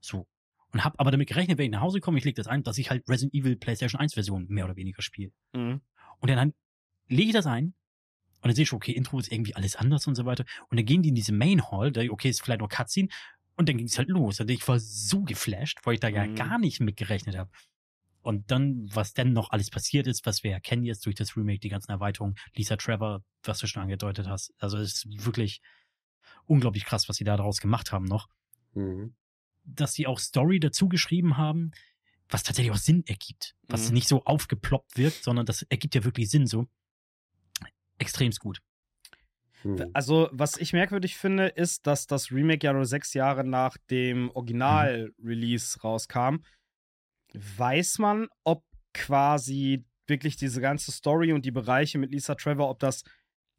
[0.00, 0.26] So.
[0.72, 2.78] Und habe aber damit gerechnet, wenn ich nach Hause komme, ich lege das ein, dass
[2.78, 5.32] ich halt Resident Evil PlayStation 1 Version mehr oder weniger spiele.
[5.52, 5.80] Mhm.
[6.18, 6.54] Und dann
[7.08, 7.74] lege ich das ein
[8.46, 10.44] und dann sehe ich schon, okay, Intro ist irgendwie alles anders und so weiter.
[10.68, 13.08] Und dann gehen die in diese Main Hall, da, okay, ist vielleicht noch Cutscene.
[13.56, 14.40] Und dann ging es halt los.
[14.40, 16.34] Also ich war so geflasht, weil ich da ja mhm.
[16.34, 17.50] gar nicht mit gerechnet habe.
[18.26, 21.60] Und dann, was denn noch alles passiert ist, was wir erkennen jetzt durch das Remake,
[21.60, 24.52] die ganzen Erweiterungen, Lisa Trevor, was du schon angedeutet hast.
[24.58, 25.60] Also es ist wirklich
[26.44, 28.28] unglaublich krass, was sie da daraus gemacht haben noch.
[28.74, 29.14] Mhm.
[29.62, 31.70] Dass sie auch Story dazu geschrieben haben,
[32.28, 33.54] was tatsächlich auch Sinn ergibt.
[33.68, 33.94] Was mhm.
[33.94, 36.66] nicht so aufgeploppt wirkt, sondern das ergibt ja wirklich Sinn so.
[37.98, 38.60] Extremst gut.
[39.62, 39.88] Mhm.
[39.92, 44.32] Also, was ich merkwürdig finde, ist, dass das Remake ja nur sechs Jahre nach dem
[44.32, 46.38] Original-Release rauskam
[47.56, 48.64] weiß man, ob
[48.94, 53.04] quasi wirklich diese ganze Story und die Bereiche mit Lisa Trevor, ob das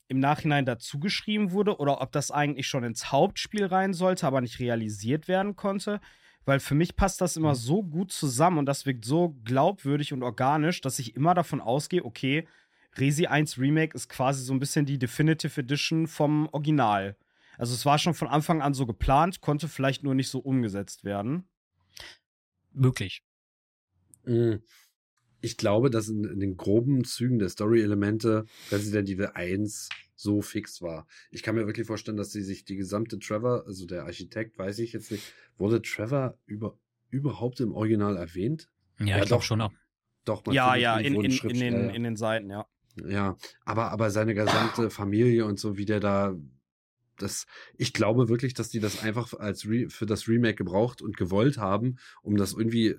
[0.07, 4.59] im Nachhinein dazugeschrieben wurde oder ob das eigentlich schon ins Hauptspiel rein sollte, aber nicht
[4.59, 5.99] realisiert werden konnte.
[6.45, 7.55] Weil für mich passt das immer mhm.
[7.55, 12.05] so gut zusammen und das wirkt so glaubwürdig und organisch, dass ich immer davon ausgehe,
[12.05, 12.47] okay,
[12.95, 17.17] Resi 1 Remake ist quasi so ein bisschen die Definitive Edition vom Original.
[17.57, 21.03] Also es war schon von Anfang an so geplant, konnte vielleicht nur nicht so umgesetzt
[21.03, 21.49] werden.
[22.71, 23.23] Möglich.
[24.27, 24.61] Hm.
[25.39, 30.81] Ich glaube, dass in, in den groben Zügen der Story-Elemente Resident Evil 1 so fix
[30.81, 31.07] war.
[31.29, 34.79] Ich kann mir wirklich vorstellen, dass sie sich die gesamte Trevor, also der Architekt, weiß
[34.79, 36.77] ich jetzt nicht, wurde Trevor über,
[37.09, 38.69] überhaupt im Original erwähnt?
[38.99, 39.71] Ja, ja ich doch schon auch.
[40.25, 42.67] Doch, ja, ja, in, in, in, den, in den Seiten, ja.
[43.07, 46.35] Ja, aber, aber seine gesamte Familie und so, wie der da
[47.17, 47.47] das,
[47.77, 51.57] ich glaube wirklich, dass die das einfach als Re, für das Remake gebraucht und gewollt
[51.57, 52.95] haben, um das irgendwie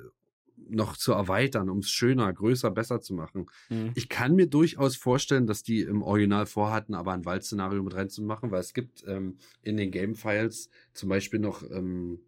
[0.68, 3.46] noch zu erweitern, um es schöner, größer, besser zu machen.
[3.68, 3.92] Mhm.
[3.94, 8.50] Ich kann mir durchaus vorstellen, dass die im Original vorhatten, aber ein Waldszenario mit reinzumachen,
[8.50, 12.20] weil es gibt ähm, in den Game-Files zum Beispiel noch ähm,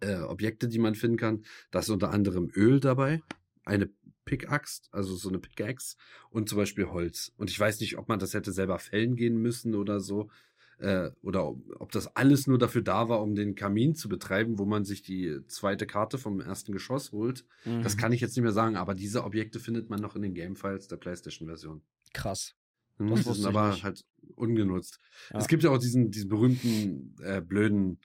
[0.00, 1.44] äh, Objekte, die man finden kann.
[1.70, 3.22] Da ist unter anderem Öl dabei,
[3.64, 3.90] eine
[4.24, 5.96] Pickaxe, also so eine Pickaxe
[6.30, 7.32] und zum Beispiel Holz.
[7.36, 10.30] Und ich weiß nicht, ob man das hätte selber fällen gehen müssen oder so
[10.82, 14.64] äh, oder ob, das alles nur dafür da war, um den Kamin zu betreiben, wo
[14.64, 17.44] man sich die zweite Karte vom ersten Geschoss holt.
[17.64, 17.82] Mhm.
[17.82, 20.34] Das kann ich jetzt nicht mehr sagen, aber diese Objekte findet man noch in den
[20.34, 21.82] Gamefiles der PlayStation-Version.
[22.12, 22.56] Krass.
[22.98, 23.84] Mhm, das sind aber nicht.
[23.84, 24.04] halt
[24.34, 24.98] ungenutzt.
[25.32, 25.38] Ja.
[25.38, 28.00] Es gibt ja auch diesen, diesen berühmten äh, blöden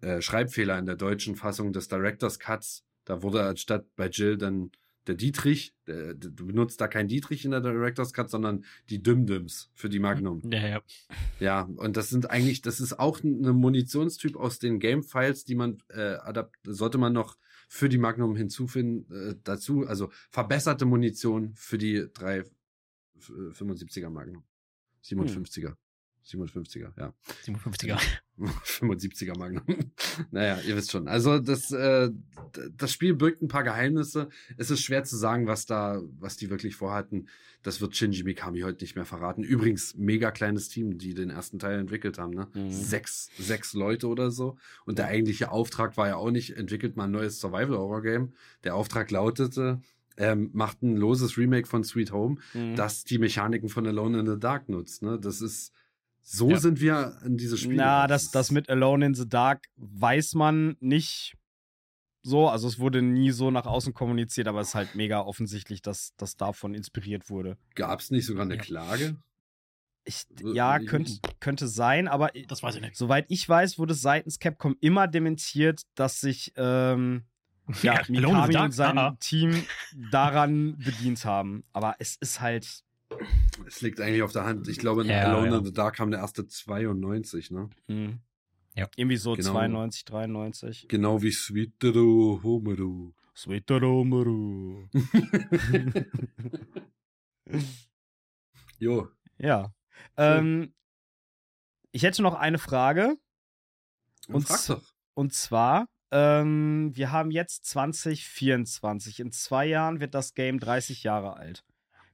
[0.00, 2.84] äh, Schreibfehler in der deutschen Fassung des Directors Cuts.
[3.04, 4.70] Da wurde anstatt bei Jill dann
[5.06, 9.70] der Dietrich, der, du benutzt da kein Dietrich in der Director's Cut, sondern die Dümdüms
[9.74, 10.42] für die Magnum.
[10.50, 10.82] Ja, ja.
[11.40, 15.78] Ja, und das sind eigentlich, das ist auch ein Munitionstyp aus den Game-Files, die man
[15.90, 17.36] äh, adapt sollte man noch
[17.68, 22.44] für die Magnum hinzufinden, äh, dazu, also verbesserte Munition für die drei
[23.18, 24.44] 75er Magnum.
[25.02, 25.68] 57er.
[25.68, 25.76] Hm.
[26.24, 27.14] 57er, ja.
[27.44, 28.00] 57er.
[28.38, 29.64] 75er Magnum.
[30.30, 31.08] naja, ihr wisst schon.
[31.08, 32.10] Also das, äh,
[32.76, 34.28] das Spiel birgt ein paar Geheimnisse.
[34.56, 37.28] Es ist schwer zu sagen, was da, was die wirklich vorhatten.
[37.62, 39.42] Das wird Shinji Mikami heute nicht mehr verraten.
[39.42, 42.34] Übrigens, mega kleines Team, die den ersten Teil entwickelt haben.
[42.34, 42.48] Ne?
[42.54, 42.70] Mhm.
[42.70, 44.56] Sechs, sechs Leute oder so.
[44.84, 48.34] Und der eigentliche Auftrag war ja auch nicht, entwickelt mal ein neues Survival-Horror-Game.
[48.64, 49.80] Der Auftrag lautete,
[50.16, 52.76] ähm, macht ein loses Remake von Sweet Home, mhm.
[52.76, 55.02] das die Mechaniken von Alone in the Dark nutzt.
[55.02, 55.18] Ne?
[55.18, 55.72] Das ist
[56.26, 56.56] so ja.
[56.56, 57.76] sind wir in dieses Spiel.
[57.76, 61.36] Na, das, das mit Alone in the Dark weiß man nicht
[62.22, 62.48] so.
[62.48, 66.14] Also es wurde nie so nach außen kommuniziert, aber es ist halt mega offensichtlich, dass
[66.16, 67.58] das davon inspiriert wurde.
[67.74, 68.62] Gab es nicht sogar eine ja.
[68.62, 69.16] Klage?
[70.06, 72.96] Ich, ja, könnte, könnte sein, aber das weiß ich nicht.
[72.96, 77.24] Soweit ich weiß, wurde seitens Capcom immer dementiert, dass sich ähm,
[77.82, 79.16] ja, Mikami und sein.
[79.20, 79.62] Team
[80.10, 81.64] daran bedient haben.
[81.72, 82.82] Aber es ist halt
[83.66, 84.68] es liegt eigentlich auf der Hand.
[84.68, 85.58] Ich glaube, ja, Alone ja.
[85.58, 87.70] in the Dark kam der erste 92, ne?
[87.88, 88.20] Mhm.
[88.74, 88.88] Ja.
[88.96, 89.52] Irgendwie so genau.
[89.52, 90.88] 92, 93.
[90.88, 93.12] Genau wie Sweet Dodo Homeru.
[93.36, 94.88] Sweet Homeru.
[98.78, 99.08] jo.
[99.38, 99.72] Ja.
[100.16, 100.74] Ähm,
[101.92, 103.16] ich hätte noch eine Frage.
[104.28, 104.94] Und, Frag doch.
[105.14, 109.20] und zwar, ähm, wir haben jetzt 2024.
[109.20, 111.64] In zwei Jahren wird das Game 30 Jahre alt.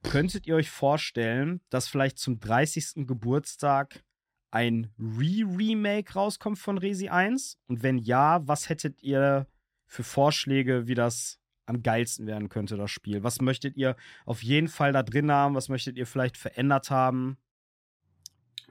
[0.03, 3.07] Könntet ihr euch vorstellen, dass vielleicht zum 30.
[3.07, 4.03] Geburtstag
[4.49, 7.57] ein Re-Remake rauskommt von Resi 1?
[7.67, 9.47] Und wenn ja, was hättet ihr
[9.85, 13.23] für Vorschläge, wie das am geilsten werden könnte, das Spiel?
[13.23, 13.95] Was möchtet ihr
[14.25, 15.55] auf jeden Fall da drin haben?
[15.55, 17.37] Was möchtet ihr vielleicht verändert haben?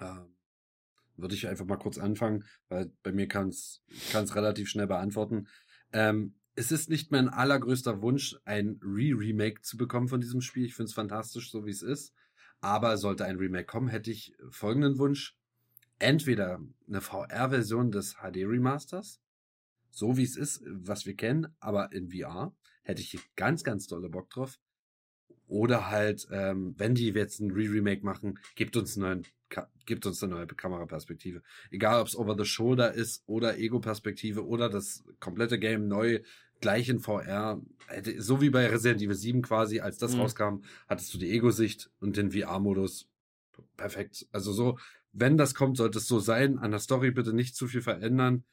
[0.00, 0.34] Ähm,
[1.16, 5.48] würde ich einfach mal kurz anfangen, weil bei mir kann es relativ schnell beantworten.
[5.92, 10.66] Ähm, es ist nicht mein allergrößter Wunsch, ein Re-Remake zu bekommen von diesem Spiel.
[10.66, 12.12] Ich finde es fantastisch, so wie es ist.
[12.60, 15.38] Aber sollte ein Remake kommen, hätte ich folgenden Wunsch.
[15.98, 19.22] Entweder eine VR-Version des HD-Remasters,
[19.88, 24.10] so wie es ist, was wir kennen, aber in VR, hätte ich ganz, ganz dolle
[24.10, 24.58] Bock drauf.
[25.46, 29.26] Oder halt, ähm, wenn die jetzt ein Re-Remake machen, gibt uns, neuen,
[29.86, 31.42] gibt uns eine neue Kameraperspektive.
[31.70, 36.20] Egal, ob es Over the Shoulder ist oder Ego-Perspektive oder das komplette Game neu,
[36.60, 37.60] gleich in VR.
[38.18, 40.20] So wie bei Resident Evil 7 quasi, als das mhm.
[40.20, 40.56] rauskam,
[40.88, 43.08] hattest du die Ego-Sicht und den VR-Modus.
[43.76, 44.26] Perfekt.
[44.32, 44.78] Also so,
[45.12, 46.58] wenn das kommt, sollte es so sein.
[46.58, 48.44] An der Story bitte nicht zu viel verändern.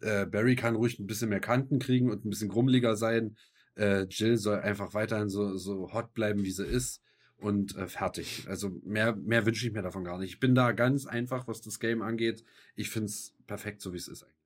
[0.00, 3.36] Äh, Barry kann ruhig ein bisschen mehr Kanten kriegen und ein bisschen grummeliger sein.
[3.76, 7.00] Äh, Jill soll einfach weiterhin so, so hot bleiben, wie sie ist.
[7.36, 8.46] Und äh, fertig.
[8.48, 10.34] Also mehr, mehr wünsche ich mir davon gar nicht.
[10.34, 12.44] Ich bin da ganz einfach, was das Game angeht.
[12.74, 14.43] Ich finde es perfekt, so wie es ist eigentlich.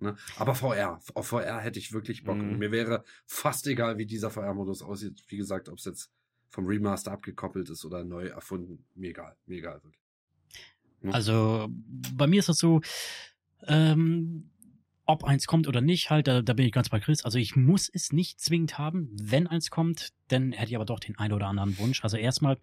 [0.00, 0.16] Ne?
[0.36, 2.38] Aber VR, auf VR hätte ich wirklich Bock.
[2.38, 2.58] Mhm.
[2.58, 5.22] Mir wäre fast egal, wie dieser VR-Modus aussieht.
[5.28, 6.10] Wie gesagt, ob es jetzt
[6.48, 8.84] vom Remaster abgekoppelt ist oder neu erfunden.
[8.94, 9.80] Mir egal, mir egal.
[9.82, 10.00] Wirklich.
[11.02, 11.14] Ne?
[11.14, 11.68] Also
[12.14, 12.80] bei mir ist das so,
[13.66, 14.50] ähm,
[15.06, 17.24] ob eins kommt oder nicht, halt, da, da bin ich ganz bei Chris.
[17.24, 19.10] Also ich muss es nicht zwingend haben.
[19.20, 22.04] Wenn eins kommt, dann hätte ich aber doch den einen oder anderen Wunsch.
[22.04, 22.58] Also erstmal,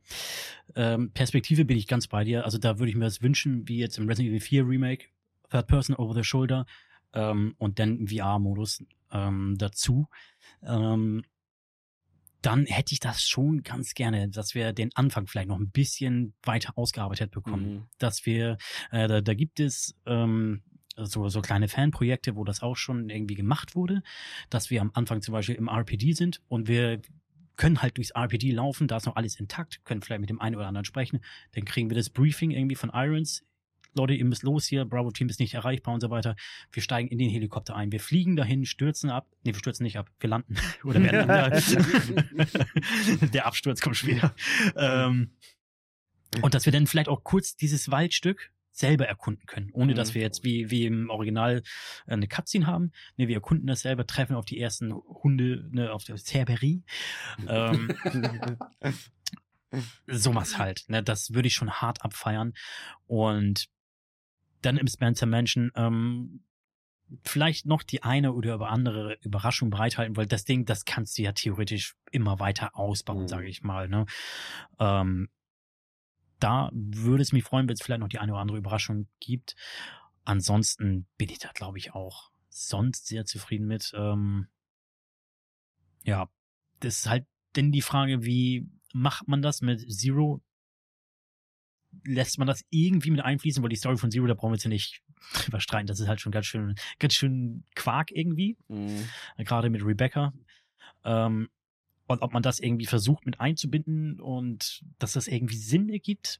[0.75, 2.45] ähm, Perspektive bin ich ganz bei dir.
[2.45, 5.07] Also da würde ich mir das wünschen, wie jetzt im Resident Evil 4 Remake,
[5.49, 6.65] Third Person Over the Shoulder
[7.17, 10.07] ähm, und dann VR-Modus ähm, dazu.
[10.61, 11.23] Ähm,
[12.41, 16.33] dann hätte ich das schon ganz gerne, dass wir den Anfang vielleicht noch ein bisschen
[16.43, 17.73] weiter ausgearbeitet bekommen.
[17.73, 17.83] Mhm.
[17.97, 18.57] Dass wir,
[18.91, 20.61] äh, da, da gibt es ähm,
[20.95, 24.03] so, so kleine Fanprojekte, wo das auch schon irgendwie gemacht wurde,
[24.49, 27.01] dass wir am Anfang zum Beispiel im RPD sind und wir
[27.55, 30.55] können halt durchs RPD laufen, da ist noch alles intakt, können vielleicht mit dem einen
[30.55, 31.21] oder anderen sprechen,
[31.53, 33.43] dann kriegen wir das Briefing irgendwie von Irons.
[33.97, 36.35] Leute, ihr müsst los hier, Bravo-Team ist nicht erreichbar und so weiter.
[36.71, 37.91] Wir steigen in den Helikopter ein.
[37.91, 39.27] Wir fliegen dahin, stürzen ab.
[39.43, 40.09] Nee, wir stürzen nicht ab.
[40.19, 40.55] Wir landen.
[40.83, 44.33] Oder werden dann Der Absturz kommt später.
[44.75, 45.31] Ähm,
[46.41, 50.15] und dass wir dann vielleicht auch kurz dieses Waldstück selber erkunden können, ohne dass mhm.
[50.15, 51.63] wir jetzt wie, wie im Original
[52.05, 52.91] äh, eine Cutscene haben.
[53.17, 56.83] Ne, wir erkunden das selber, treffen auf die ersten Hunde, ne, auf der Cerberie.
[57.47, 57.95] Ähm,
[60.07, 60.85] sowas halt.
[60.89, 62.53] Ne, das würde ich schon hart abfeiern.
[63.07, 63.67] Und
[64.67, 66.43] dann im Spencer Mansion ähm,
[67.23, 71.31] vielleicht noch die eine oder andere Überraschung bereithalten, weil das Ding, das kannst du ja
[71.31, 73.27] theoretisch immer weiter ausbauen, mhm.
[73.27, 73.87] sage ich mal.
[73.87, 74.05] Ne?
[74.79, 75.29] Ähm,
[76.39, 79.55] da würde es mich freuen, wenn es vielleicht noch die eine oder andere Überraschung gibt.
[80.25, 83.93] Ansonsten bin ich da, glaube ich, auch sonst sehr zufrieden mit.
[83.95, 84.47] Ähm,
[86.03, 86.29] ja,
[86.81, 90.41] das ist halt denn die Frage, wie macht man das mit Zero?
[92.05, 94.63] Lässt man das irgendwie mit einfließen, weil die Story von Zero, da brauchen wir jetzt
[94.63, 95.01] ja nicht
[95.47, 95.87] überstreiten.
[95.87, 98.57] Das ist halt schon ganz schön, ganz schön Quark irgendwie.
[98.67, 99.07] Mhm.
[99.37, 100.33] Gerade mit Rebecca.
[101.03, 101.49] Ähm,
[102.07, 106.39] Und ob man das irgendwie versucht mit einzubinden und dass das irgendwie Sinn ergibt.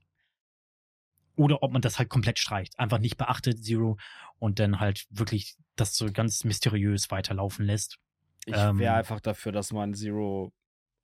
[1.36, 2.80] Oder ob man das halt komplett streicht.
[2.80, 3.98] Einfach nicht beachtet, Zero.
[4.40, 8.00] Und dann halt wirklich das so ganz mysteriös weiterlaufen lässt.
[8.46, 10.54] Ich wäre ähm, einfach dafür, dass man Zero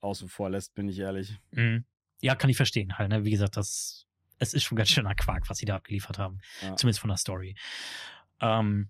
[0.02, 1.38] außen vor lässt, bin ich ehrlich.
[1.52, 1.86] Mhm.
[2.22, 2.98] Ja, kann ich verstehen.
[2.98, 3.26] Halt, ne?
[3.26, 4.03] Wie gesagt, das,
[4.40, 6.40] es ist schon ganz schöner Quark, was sie da abgeliefert haben.
[6.62, 6.76] Ja.
[6.76, 7.56] Zumindest von der Story.
[8.42, 8.90] Ähm,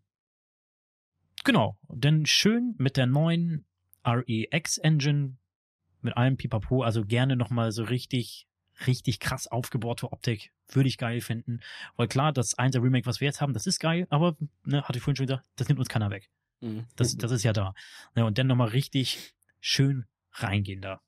[1.44, 1.78] genau.
[1.88, 3.66] Denn schön mit der neuen
[4.06, 5.38] REX Engine,
[6.02, 8.48] mit allem Pipapo, also gerne nochmal so richtig,
[8.88, 10.52] richtig krass aufgebaute Optik.
[10.70, 11.62] Würde ich geil finden.
[11.96, 14.98] Weil klar, das 1 Remake, was wir jetzt haben, das ist geil, aber, ne, hatte
[14.98, 16.30] ich vorhin schon gesagt, das nimmt uns keiner weg.
[16.62, 16.88] Mhm.
[16.96, 17.74] Das, das ist ja da.
[18.16, 21.02] Ne, und dann nochmal richtig schön reingehen da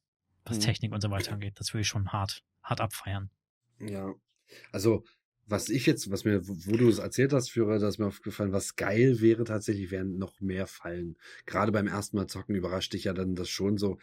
[0.45, 0.61] was mhm.
[0.61, 1.59] Technik und so weiter angeht.
[1.59, 3.29] Das würde ich schon hart, hart abfeiern.
[3.79, 4.13] Ja.
[4.71, 5.03] Also,
[5.47, 8.51] was ich jetzt, was mir, wo du es erzählt hast, Führer, da ist mir aufgefallen,
[8.51, 11.17] was geil wäre tatsächlich, wären noch mehr Fallen.
[11.45, 13.99] Gerade beim ersten Mal zocken überrascht dich ja dann das schon so,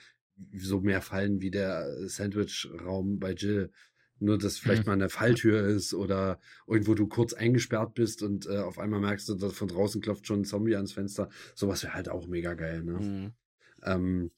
[0.56, 3.72] so mehr Fallen wie der Sandwich-Raum bei Jill.
[4.20, 4.90] Nur, dass vielleicht mhm.
[4.90, 6.38] mal eine Falltür ist oder
[6.68, 10.28] irgendwo du kurz eingesperrt bist und äh, auf einmal merkst du, dass von draußen klopft
[10.28, 11.28] schon ein Zombie ans Fenster.
[11.56, 12.92] Sowas wäre halt auch mega geil, ne?
[13.00, 13.32] Mhm.
[13.82, 14.30] Ähm,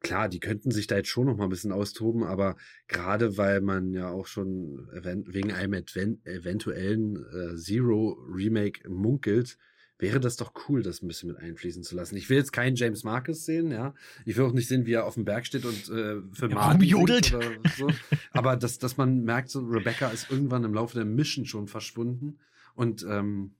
[0.00, 3.60] klar, die könnten sich da jetzt schon noch mal ein bisschen austoben, aber gerade weil
[3.60, 9.58] man ja auch schon wegen einem eventuellen äh, Zero Remake munkelt,
[9.98, 12.16] wäre das doch cool, das ein bisschen mit einfließen zu lassen.
[12.16, 13.94] Ich will jetzt keinen James Marcus sehen, ja.
[14.24, 16.88] Ich will auch nicht sehen, wie er auf dem Berg steht und äh, für Martin
[16.88, 17.34] jodelt.
[17.34, 17.88] Oder so.
[18.30, 22.38] Aber dass, dass man merkt, so Rebecca ist irgendwann im Laufe der Mission schon verschwunden
[22.74, 23.54] und ähm,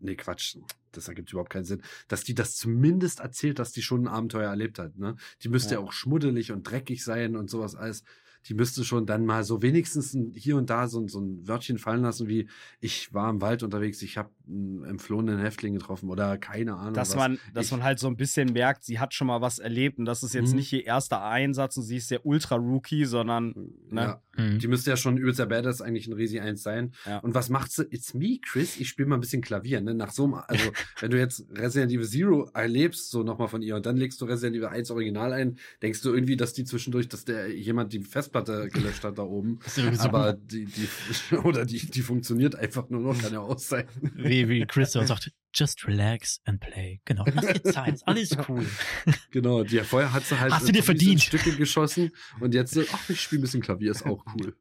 [0.00, 0.56] nee, Quatsch,
[0.92, 4.50] das ergibt überhaupt keinen Sinn, dass die das zumindest erzählt, dass die schon ein Abenteuer
[4.50, 4.96] erlebt hat.
[4.96, 5.16] Ne?
[5.42, 5.80] Die müsste ja.
[5.80, 8.02] ja auch schmuddelig und dreckig sein und sowas alles
[8.46, 12.02] die müsste schon dann mal so wenigstens hier und da so, so ein Wörtchen fallen
[12.02, 12.48] lassen, wie
[12.80, 16.94] ich war im Wald unterwegs, ich habe einen entflohenen Häftling getroffen oder keine Ahnung.
[16.94, 17.16] Dass was.
[17.16, 19.98] man, dass ich, man halt so ein bisschen merkt, sie hat schon mal was erlebt
[19.98, 20.56] und das ist jetzt mhm.
[20.56, 23.54] nicht ihr erster Einsatz und sie ist der Ultra-Rookie, sondern
[23.88, 24.00] ne?
[24.00, 24.58] Ja, mhm.
[24.58, 26.92] die müsste ja schon übelst der Badass eigentlich ein Risi 1 sein.
[27.06, 27.18] Ja.
[27.18, 27.84] Und was macht sie?
[27.90, 28.78] It's me, Chris.
[28.78, 29.94] Ich spiele mal ein bisschen Klavier, ne?
[29.94, 30.70] Nach so einem, also
[31.00, 34.24] wenn du jetzt Resident Evil Zero erlebst, so nochmal von ihr und dann legst du
[34.24, 38.00] Resident Evil 1 Original ein, denkst du irgendwie, dass die zwischendurch, dass der jemand die
[38.00, 39.58] Fest Festplatte gelöscht hat da oben.
[39.98, 43.86] Aber die, die, oder die, die funktioniert einfach nur noch, kann ja auch sein.
[44.14, 47.00] Wie, wie Chris sagt, just relax and play.
[47.04, 48.66] Genau, lass dir Zeit, alles cool.
[49.30, 51.20] Genau, die, vorher hat sie halt Hast du dir verdient.
[51.22, 52.10] Stücke geschossen
[52.40, 54.56] und jetzt, ach, ich spiele ein bisschen Klavier, ist auch cool.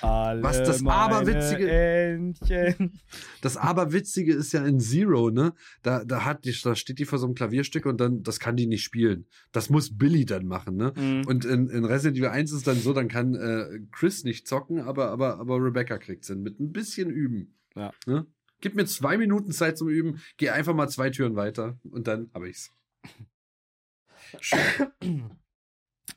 [0.00, 1.70] Alle Was das Aberwitzige.
[1.70, 3.00] Entchen.
[3.40, 5.54] Das Aberwitzige ist ja in Zero, ne?
[5.82, 8.56] Da, da hat die, da steht die vor so einem Klavierstück und dann, das kann
[8.56, 9.26] die nicht spielen.
[9.52, 10.92] Das muss Billy dann machen, ne?
[10.96, 11.26] Mhm.
[11.26, 14.48] Und in, in Resident Evil 1 ist es dann so, dann kann äh, Chris nicht
[14.48, 16.42] zocken, aber, aber, aber Rebecca kriegt's hin.
[16.42, 17.54] Mit ein bisschen Üben.
[17.74, 17.92] Ja.
[18.06, 18.26] Ne?
[18.60, 22.30] Gib mir zwei Minuten Zeit zum Üben, geh einfach mal zwei Türen weiter und dann
[22.34, 22.70] habe ich's.
[24.40, 25.30] Schön.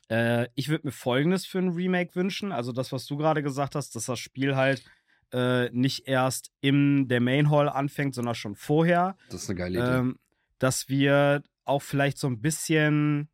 [0.08, 2.52] Äh, ich würde mir folgendes für ein Remake wünschen.
[2.52, 4.84] Also das, was du gerade gesagt hast, dass das Spiel halt
[5.32, 9.16] äh, nicht erst in der Main Hall anfängt, sondern schon vorher.
[9.30, 9.98] Das ist eine geile Idee.
[9.98, 10.18] Ähm,
[10.58, 13.28] dass wir auch vielleicht so ein bisschen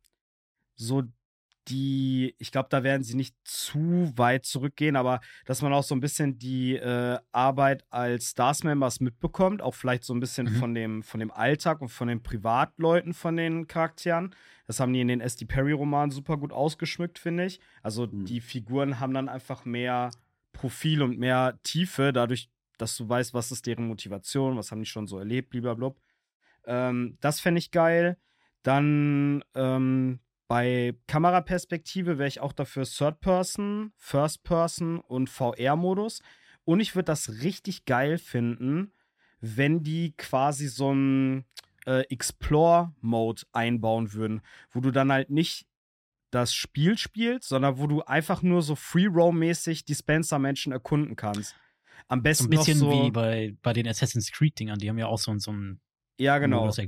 [0.75, 1.03] so
[1.67, 5.95] die, ich glaube, da werden sie nicht zu weit zurückgehen, aber dass man auch so
[5.95, 10.55] ein bisschen die äh, Arbeit als Stars-Members mitbekommt, auch vielleicht so ein bisschen mhm.
[10.55, 14.35] von, dem, von dem Alltag und von den Privatleuten von den Charakteren.
[14.67, 15.45] Das haben die in den S.D.
[15.45, 17.59] Perry-Romanen super gut ausgeschmückt, finde ich.
[17.81, 18.25] Also mhm.
[18.25, 20.11] die Figuren haben dann einfach mehr
[20.51, 24.85] Profil und mehr Tiefe, dadurch, dass du weißt, was ist deren Motivation, was haben die
[24.85, 25.93] schon so erlebt, blablabla.
[26.65, 28.17] Ähm, das fände ich geil.
[28.63, 36.21] Dann ähm, bei Kameraperspektive wäre ich auch dafür Third Person, First Person und VR-Modus.
[36.65, 38.93] Und ich würde das richtig geil finden,
[39.41, 41.45] wenn die quasi so einen
[41.85, 44.41] äh, Explore-Mode einbauen würden,
[44.71, 45.65] wo du dann halt nicht
[46.31, 51.55] das Spiel spielst, sondern wo du einfach nur so Free-Roam-mäßig die Spencer-Menschen erkunden kannst.
[52.07, 55.07] Am besten so ein bisschen so, wie bei, bei den Assassin's Creed-Dingern, die haben ja
[55.07, 55.79] auch so, so einen
[56.17, 56.61] ja, genau.
[56.61, 56.79] Modus.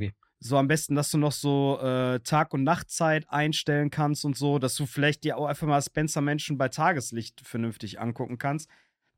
[0.45, 4.59] So am besten, dass du noch so äh, Tag- und Nachtzeit einstellen kannst und so,
[4.59, 8.69] dass du vielleicht dir auch einfach mal Spencer-Menschen bei Tageslicht vernünftig angucken kannst.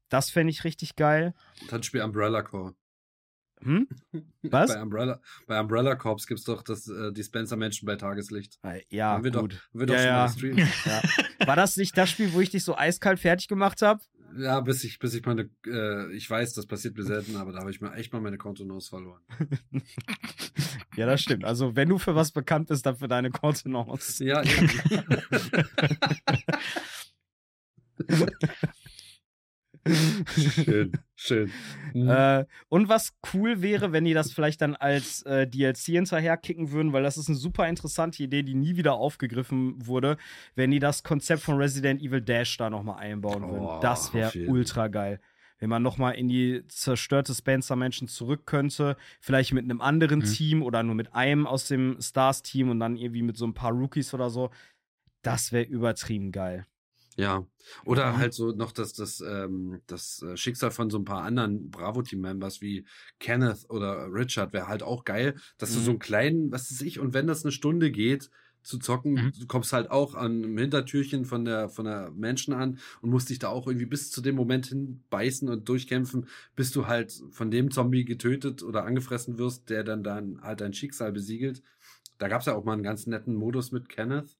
[0.08, 1.34] Das fände ich richtig geil.
[1.70, 2.76] Dann spiel Umbrella Core.
[3.62, 3.90] Hm?
[4.44, 4.74] Was?
[4.74, 8.58] bei, Umbrella, bei Umbrella Corps gibt es doch das äh, Dispenser-Menschen bei Tageslicht.
[8.64, 9.54] Äh, ja, haben wir gut.
[9.54, 10.68] Doch, haben wir ja, doch ja.
[11.40, 11.48] ja.
[11.48, 14.02] War das nicht das Spiel, wo ich dich so eiskalt fertig gemacht habe?
[14.36, 17.60] Ja, bis ich, bis ich meine, äh, ich weiß, das passiert mir selten, aber da
[17.60, 19.22] habe ich mir echt mal meine Kontenance verloren.
[20.96, 21.46] ja, das stimmt.
[21.46, 24.24] Also, wenn du für was bekannt bist, dann für deine Kontenance.
[24.24, 24.70] Ja, eben.
[30.38, 31.52] schön, schön.
[31.94, 32.10] Mhm.
[32.10, 36.94] Äh, und was cool wäre, wenn die das vielleicht dann als äh, DLC hinterherkicken würden,
[36.94, 40.18] weil das ist eine super interessante Idee, die nie wieder aufgegriffen wurde,
[40.56, 43.66] wenn die das Konzept von Resident Evil Dash da nochmal einbauen würden.
[43.66, 45.20] Oh, das wäre ultra geil
[45.60, 50.26] wenn man nochmal in die zerstörte Spencer Mansion zurück könnte, vielleicht mit einem anderen mhm.
[50.26, 53.72] Team oder nur mit einem aus dem Stars-Team und dann irgendwie mit so ein paar
[53.72, 54.52] Rookies oder so,
[55.24, 56.66] das wäre übertrieben geil.
[57.18, 57.48] Ja,
[57.84, 58.18] oder mhm.
[58.18, 62.62] halt so noch das, das, ähm, das äh, Schicksal von so ein paar anderen Bravo-Team-Members
[62.62, 62.86] wie
[63.20, 65.76] Kenneth oder Richard wäre halt auch geil, dass mhm.
[65.76, 65.90] du so mhm.
[65.90, 68.30] einen kleinen, was weiß ich, und wenn das eine Stunde geht,
[68.68, 69.14] zu zocken.
[69.14, 69.32] Mhm.
[69.40, 73.30] Du kommst halt auch an einem Hintertürchen von der, von der Menschen an und musst
[73.30, 77.20] dich da auch irgendwie bis zu dem Moment hin beißen und durchkämpfen, bis du halt
[77.32, 81.64] von dem Zombie getötet oder angefressen wirst, der dann dann halt dein Schicksal besiegelt.
[82.18, 84.38] Da gab es ja auch mal einen ganz netten Modus mit Kenneth.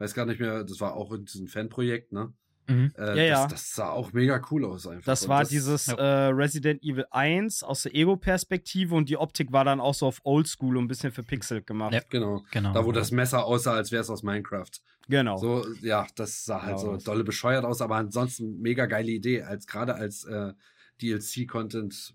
[0.00, 2.32] Weiß gar nicht mehr, das war auch in diesem Fanprojekt, ne?
[2.68, 2.92] Mhm.
[2.96, 3.46] Äh, ja, ja.
[3.46, 5.04] Das, sah auch mega cool aus einfach.
[5.04, 5.94] Das war das, dieses ja.
[5.94, 10.20] äh, Resident Evil 1 aus der Ego-Perspektive und die Optik war dann auch so auf
[10.24, 11.92] Oldschool und ein bisschen verpixelt gemacht.
[11.92, 12.42] Ja, genau.
[12.50, 12.72] genau.
[12.72, 14.70] Da, wo das Messer aussah, als wäre es aus Minecraft.
[15.08, 15.36] Genau.
[15.36, 16.98] So, ja, das sah halt genau.
[16.98, 20.54] so dolle bescheuert aus, aber ansonsten mega geile Idee, als gerade als äh,
[21.02, 22.14] DLC-Content.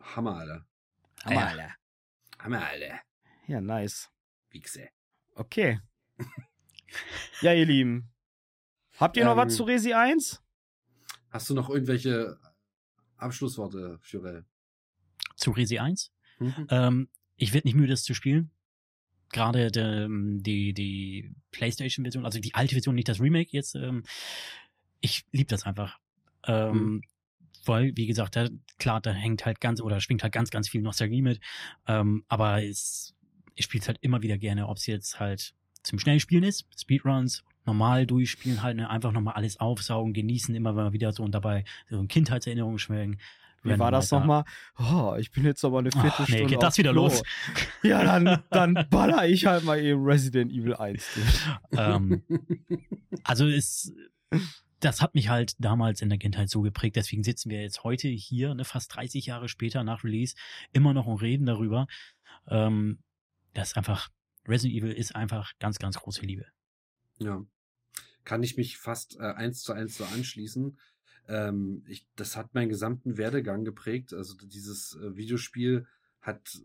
[0.00, 0.64] Hammer, Alter.
[1.24, 1.74] Hammer, Alter.
[2.38, 3.00] Hammer, Alter.
[3.46, 4.08] Ja, nice.
[4.50, 4.88] Wichse.
[5.34, 5.80] Okay.
[7.40, 8.10] ja, ihr Lieben.
[8.98, 10.42] Habt ihr noch was ähm, zu Resi 1?
[11.30, 12.38] Hast du noch irgendwelche
[13.16, 14.44] Abschlussworte, Jurel?
[15.36, 16.12] Zu Resi 1?
[16.38, 16.66] Mhm.
[16.70, 18.50] Ähm, ich werde nicht müde, das zu spielen.
[19.30, 23.74] Gerade die, die, die PlayStation-Version, also die alte Version, nicht das Remake jetzt.
[23.74, 24.04] Ähm,
[25.00, 25.98] ich liebe das einfach.
[26.44, 27.02] Ähm, mhm.
[27.64, 30.80] Weil, wie gesagt, da, klar, da hängt halt ganz oder schwingt halt ganz, ganz viel
[30.80, 31.40] Nostalgie mit.
[31.86, 33.14] Ähm, aber es,
[33.54, 35.54] ich spiele es halt immer wieder gerne, ob es jetzt halt
[35.86, 40.92] zum Schnellspielen ist, Speedruns normal durchspielen, halt ne, einfach nochmal alles aufsaugen, genießen, immer mal
[40.92, 43.18] wieder so und dabei so Kindheitserinnerungen schwelgen.
[43.62, 44.44] Wie war das nochmal?
[44.78, 46.42] Oh, ich bin jetzt aber eine Viertelstunde.
[46.42, 47.22] nee, geht das wieder los?
[47.82, 51.04] Ja, dann, dann baller ich halt mal eben Resident Evil 1
[51.72, 52.22] ähm,
[53.24, 53.92] also ist,
[54.78, 56.94] das hat mich halt damals in der Kindheit so geprägt.
[56.94, 60.36] Deswegen sitzen wir jetzt heute hier, ne, fast 30 Jahre später nach Release,
[60.72, 61.88] immer noch und reden darüber.
[62.48, 63.00] Ähm,
[63.52, 64.10] das ist einfach,
[64.46, 66.46] Resident Evil ist einfach ganz, ganz große Liebe.
[67.18, 67.44] Ja
[68.26, 70.76] kann ich mich fast äh, eins zu eins so anschließen.
[71.28, 74.12] Ähm, ich, das hat meinen gesamten Werdegang geprägt.
[74.12, 75.86] Also dieses äh, Videospiel
[76.20, 76.60] hat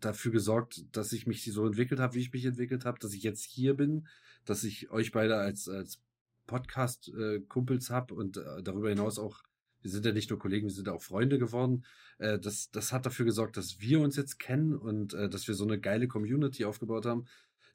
[0.00, 3.22] dafür gesorgt, dass ich mich so entwickelt habe, wie ich mich entwickelt habe, dass ich
[3.22, 4.08] jetzt hier bin,
[4.44, 6.00] dass ich euch beide als, als
[6.46, 9.42] Podcast-Kumpels äh, habe und äh, darüber hinaus auch,
[9.82, 11.84] wir sind ja nicht nur Kollegen, wir sind auch Freunde geworden.
[12.18, 15.54] Äh, das, das hat dafür gesorgt, dass wir uns jetzt kennen und äh, dass wir
[15.54, 17.26] so eine geile Community aufgebaut haben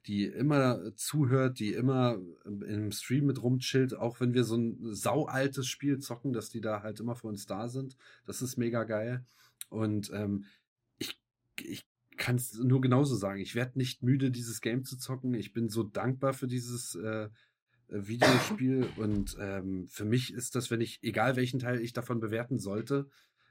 [0.06, 5.66] die immer zuhört, die immer im Stream mit rumchillt, auch wenn wir so ein saualtes
[5.66, 7.96] Spiel zocken, dass die da halt immer für uns da sind.
[8.24, 9.26] Das ist mega geil.
[9.68, 10.44] Und ähm,
[10.96, 11.20] ich,
[11.62, 11.84] ich
[12.16, 13.40] kann es nur genauso sagen.
[13.40, 15.34] Ich werde nicht müde, dieses Game zu zocken.
[15.34, 17.28] Ich bin so dankbar für dieses äh,
[17.88, 18.88] Videospiel.
[18.96, 23.08] Und ähm, für mich ist das, wenn ich, egal welchen Teil ich davon bewerten sollte,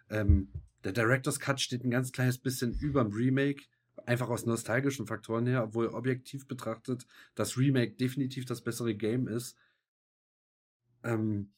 [0.10, 0.50] ähm,
[0.84, 3.64] der Director's Cut steht ein ganz kleines bisschen über dem Remake
[4.06, 9.58] einfach aus nostalgischen Faktoren her, obwohl objektiv betrachtet das Remake definitiv das bessere Game ist.
[11.04, 11.52] Ähm,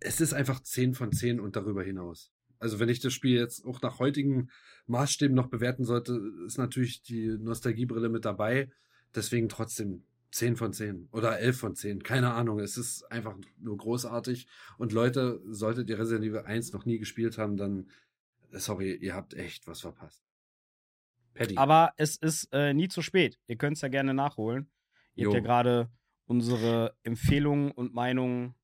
[0.00, 2.32] es ist einfach 10 von 10 und darüber hinaus.
[2.58, 4.50] Also wenn ich das Spiel jetzt auch nach heutigen
[4.86, 8.70] Maßstäben noch bewerten sollte, ist natürlich die Nostalgiebrille mit dabei.
[9.14, 10.04] Deswegen trotzdem
[10.36, 12.02] 10 von 10 oder 11 von 10.
[12.02, 12.60] Keine Ahnung.
[12.60, 14.46] Es ist einfach nur großartig.
[14.76, 17.88] Und Leute, solltet ihr Resident Evil 1 noch nie gespielt haben, dann,
[18.50, 20.22] sorry, ihr habt echt was verpasst.
[21.34, 21.56] Paddy.
[21.56, 23.38] Aber es ist äh, nie zu spät.
[23.46, 24.70] Ihr könnt es ja gerne nachholen.
[25.14, 25.30] Ihr jo.
[25.30, 25.90] habt ja gerade
[26.26, 28.54] unsere Empfehlungen und Meinungen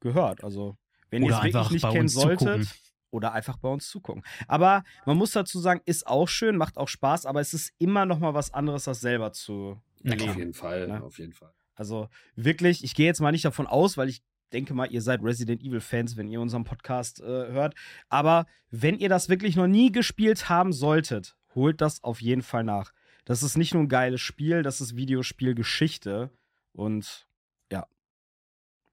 [0.00, 0.42] gehört.
[0.42, 0.78] Also,
[1.10, 2.68] wenn ihr es wirklich nicht kennen solltet, zugucken.
[3.10, 4.22] oder einfach bei uns zugucken.
[4.46, 8.06] Aber man muss dazu sagen, ist auch schön, macht auch Spaß, aber es ist immer
[8.06, 10.30] noch mal was anderes, das selber zu erleben.
[10.30, 11.02] Auf jeden Fall, ne?
[11.02, 11.52] auf jeden Fall.
[11.74, 14.22] Also wirklich, ich gehe jetzt mal nicht davon aus, weil ich
[14.52, 17.74] denke mal, ihr seid Resident Evil Fans, wenn ihr unseren Podcast äh, hört.
[18.08, 22.64] Aber wenn ihr das wirklich noch nie gespielt haben solltet, holt das auf jeden Fall
[22.64, 22.92] nach.
[23.24, 26.30] Das ist nicht nur ein geiles Spiel, das ist Videospielgeschichte.
[26.72, 27.28] Und
[27.70, 27.86] ja,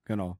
[0.04, 0.38] genau.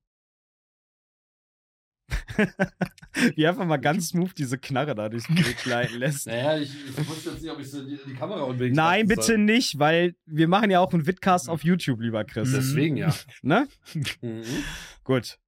[3.35, 6.27] Wie einfach mal ganz smooth diese Knarre da durchs Bild leiten lässt.
[6.27, 8.77] Naja, ich, ich wusste jetzt nicht, ob ich so die, die Kamera unbedingt.
[8.77, 9.39] Nein, bitte soll.
[9.39, 12.53] nicht, weil wir machen ja auch einen Vidcast auf YouTube, lieber Chris.
[12.53, 13.15] Deswegen ja.
[13.43, 13.67] Ne?
[14.21, 14.43] Mhm.
[15.05, 15.39] Gut.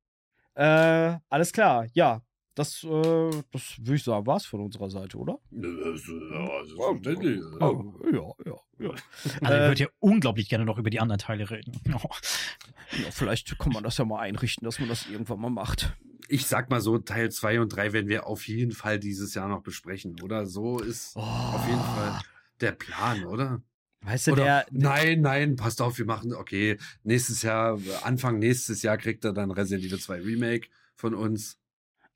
[0.55, 2.23] Äh, alles klar, ja
[2.59, 5.39] das, äh, das würde ich sagen, war es von unserer Seite, oder?
[5.51, 7.41] Ja, selbstverständlich.
[7.61, 8.91] Oh, ja, ja, ja.
[9.43, 11.81] Also ich würde ja unglaublich gerne noch über die anderen Teile reden.
[11.87, 15.97] Ja, vielleicht kann man das ja mal einrichten, dass man das irgendwann mal macht.
[16.29, 19.49] Ich sag mal so, Teil 2 und 3 werden wir auf jeden Fall dieses Jahr
[19.49, 20.47] noch besprechen, oder?
[20.47, 21.21] So ist oh.
[21.21, 22.21] auf jeden Fall
[22.61, 23.63] der Plan, oder?
[24.03, 28.39] Weißt du, oder, der, der, Nein, nein, passt auf, wir machen, okay, nächstes Jahr, Anfang
[28.39, 31.59] nächstes Jahr kriegt er dann Resident Evil 2 Remake von uns.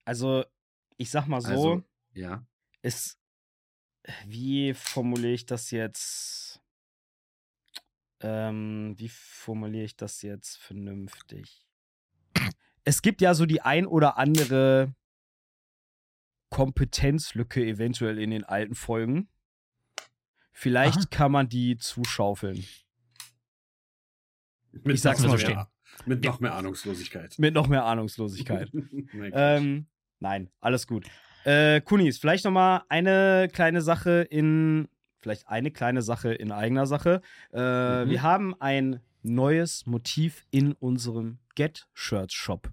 [0.04, 0.44] Also,
[0.96, 1.82] ich sag mal so, also,
[2.14, 2.46] ja.
[2.82, 3.18] Es,
[4.26, 6.60] wie formuliere ich das jetzt?
[8.20, 11.66] Ähm, wie formuliere ich das jetzt vernünftig?
[12.84, 14.94] Es gibt ja so die ein oder andere
[16.50, 19.28] Kompetenzlücke eventuell in den alten Folgen.
[20.52, 21.06] Vielleicht Aha.
[21.10, 22.64] kann man die zuschaufeln.
[24.72, 25.66] Mit ich sag's mal so.
[26.06, 27.38] Mit noch mehr Ahnungslosigkeit.
[27.38, 28.70] Mit noch mehr Ahnungslosigkeit.
[29.32, 29.86] ähm,
[30.20, 31.06] nein, alles gut.
[31.44, 34.88] Äh, Kunis, vielleicht noch mal eine kleine Sache in,
[35.20, 37.20] vielleicht eine kleine Sache in eigener Sache.
[37.52, 38.10] Äh, mhm.
[38.10, 42.70] Wir haben ein neues Motiv in unserem Get Shirts Shop.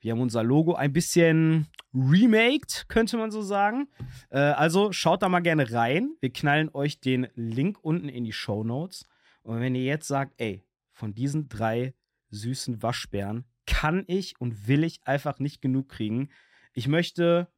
[0.00, 3.88] Wir haben unser Logo ein bisschen remaked, könnte man so sagen.
[4.28, 6.14] Äh, also schaut da mal gerne rein.
[6.20, 9.08] Wir knallen euch den Link unten in die Show Notes.
[9.42, 10.62] Und wenn ihr jetzt sagt, ey,
[10.92, 11.94] von diesen drei
[12.30, 16.28] süßen Waschbären kann ich und will ich einfach nicht genug kriegen.
[16.74, 17.48] Ich möchte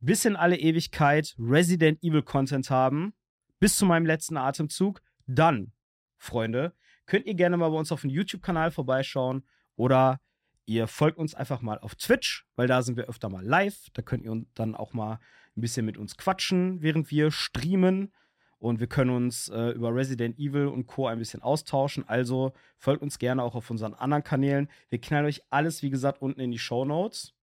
[0.00, 3.14] bis in alle Ewigkeit Resident Evil Content haben,
[3.58, 5.72] bis zu meinem letzten Atemzug, dann,
[6.18, 6.72] Freunde,
[7.06, 9.42] könnt ihr gerne mal bei uns auf dem YouTube-Kanal vorbeischauen
[9.76, 10.20] oder
[10.66, 13.88] ihr folgt uns einfach mal auf Twitch, weil da sind wir öfter mal live.
[13.92, 15.20] Da könnt ihr dann auch mal
[15.56, 18.12] ein bisschen mit uns quatschen, während wir streamen.
[18.58, 21.06] Und wir können uns äh, über Resident Evil und Co.
[21.06, 22.08] ein bisschen austauschen.
[22.08, 24.68] Also folgt uns gerne auch auf unseren anderen Kanälen.
[24.88, 27.34] Wir knallen euch alles, wie gesagt, unten in die Show Notes.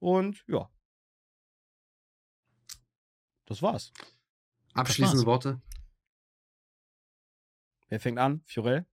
[0.00, 0.68] Und ja,
[3.46, 3.92] das war's.
[4.74, 5.44] Abschließende das war's.
[5.44, 5.62] Worte.
[7.88, 8.42] Wer fängt an?
[8.44, 8.84] Fiorel?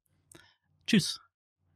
[0.86, 1.20] Tschüss.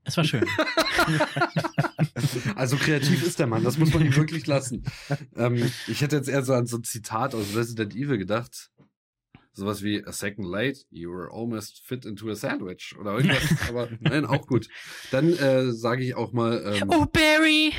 [0.07, 0.45] Es war schön.
[2.55, 4.85] also kreativ ist der Mann, das muss man ihm wirklich lassen.
[5.35, 8.71] Ähm, ich hätte jetzt eher so an so ein Zitat aus Resident Evil gedacht.
[9.51, 13.53] Sowas wie a second late, you were almost fit into a sandwich oder irgendwas.
[13.69, 14.69] Aber nein, auch gut.
[15.11, 16.63] Dann äh, sage ich auch mal.
[16.65, 17.73] Ähm, oh, Barry!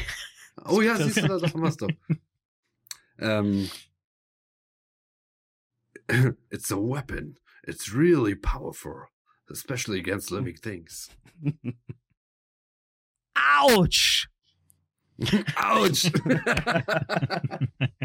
[0.66, 1.88] Oh ja, siehst du, da haben wir es doch.
[3.18, 3.70] Ähm,
[6.50, 7.38] it's a weapon.
[7.66, 9.06] It's really powerful,
[9.50, 11.08] especially against living things.
[13.62, 14.26] Ouch!
[15.56, 16.02] Ouch!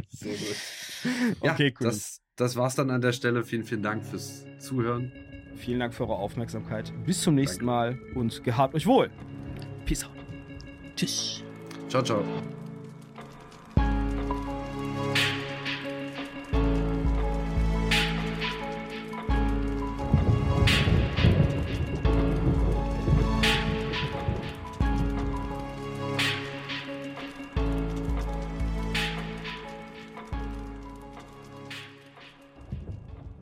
[0.09, 0.55] Sehr gut.
[1.43, 1.87] Ja, okay, cool.
[1.87, 3.43] Das, das war's dann an der Stelle.
[3.43, 5.11] Vielen, vielen Dank fürs Zuhören.
[5.55, 6.91] Vielen Dank für eure Aufmerksamkeit.
[7.05, 7.97] Bis zum nächsten Danke.
[7.97, 9.11] Mal und gehabt euch wohl.
[9.85, 10.11] Peace out.
[10.95, 11.43] Tschüss.
[11.89, 12.23] Ciao, ciao.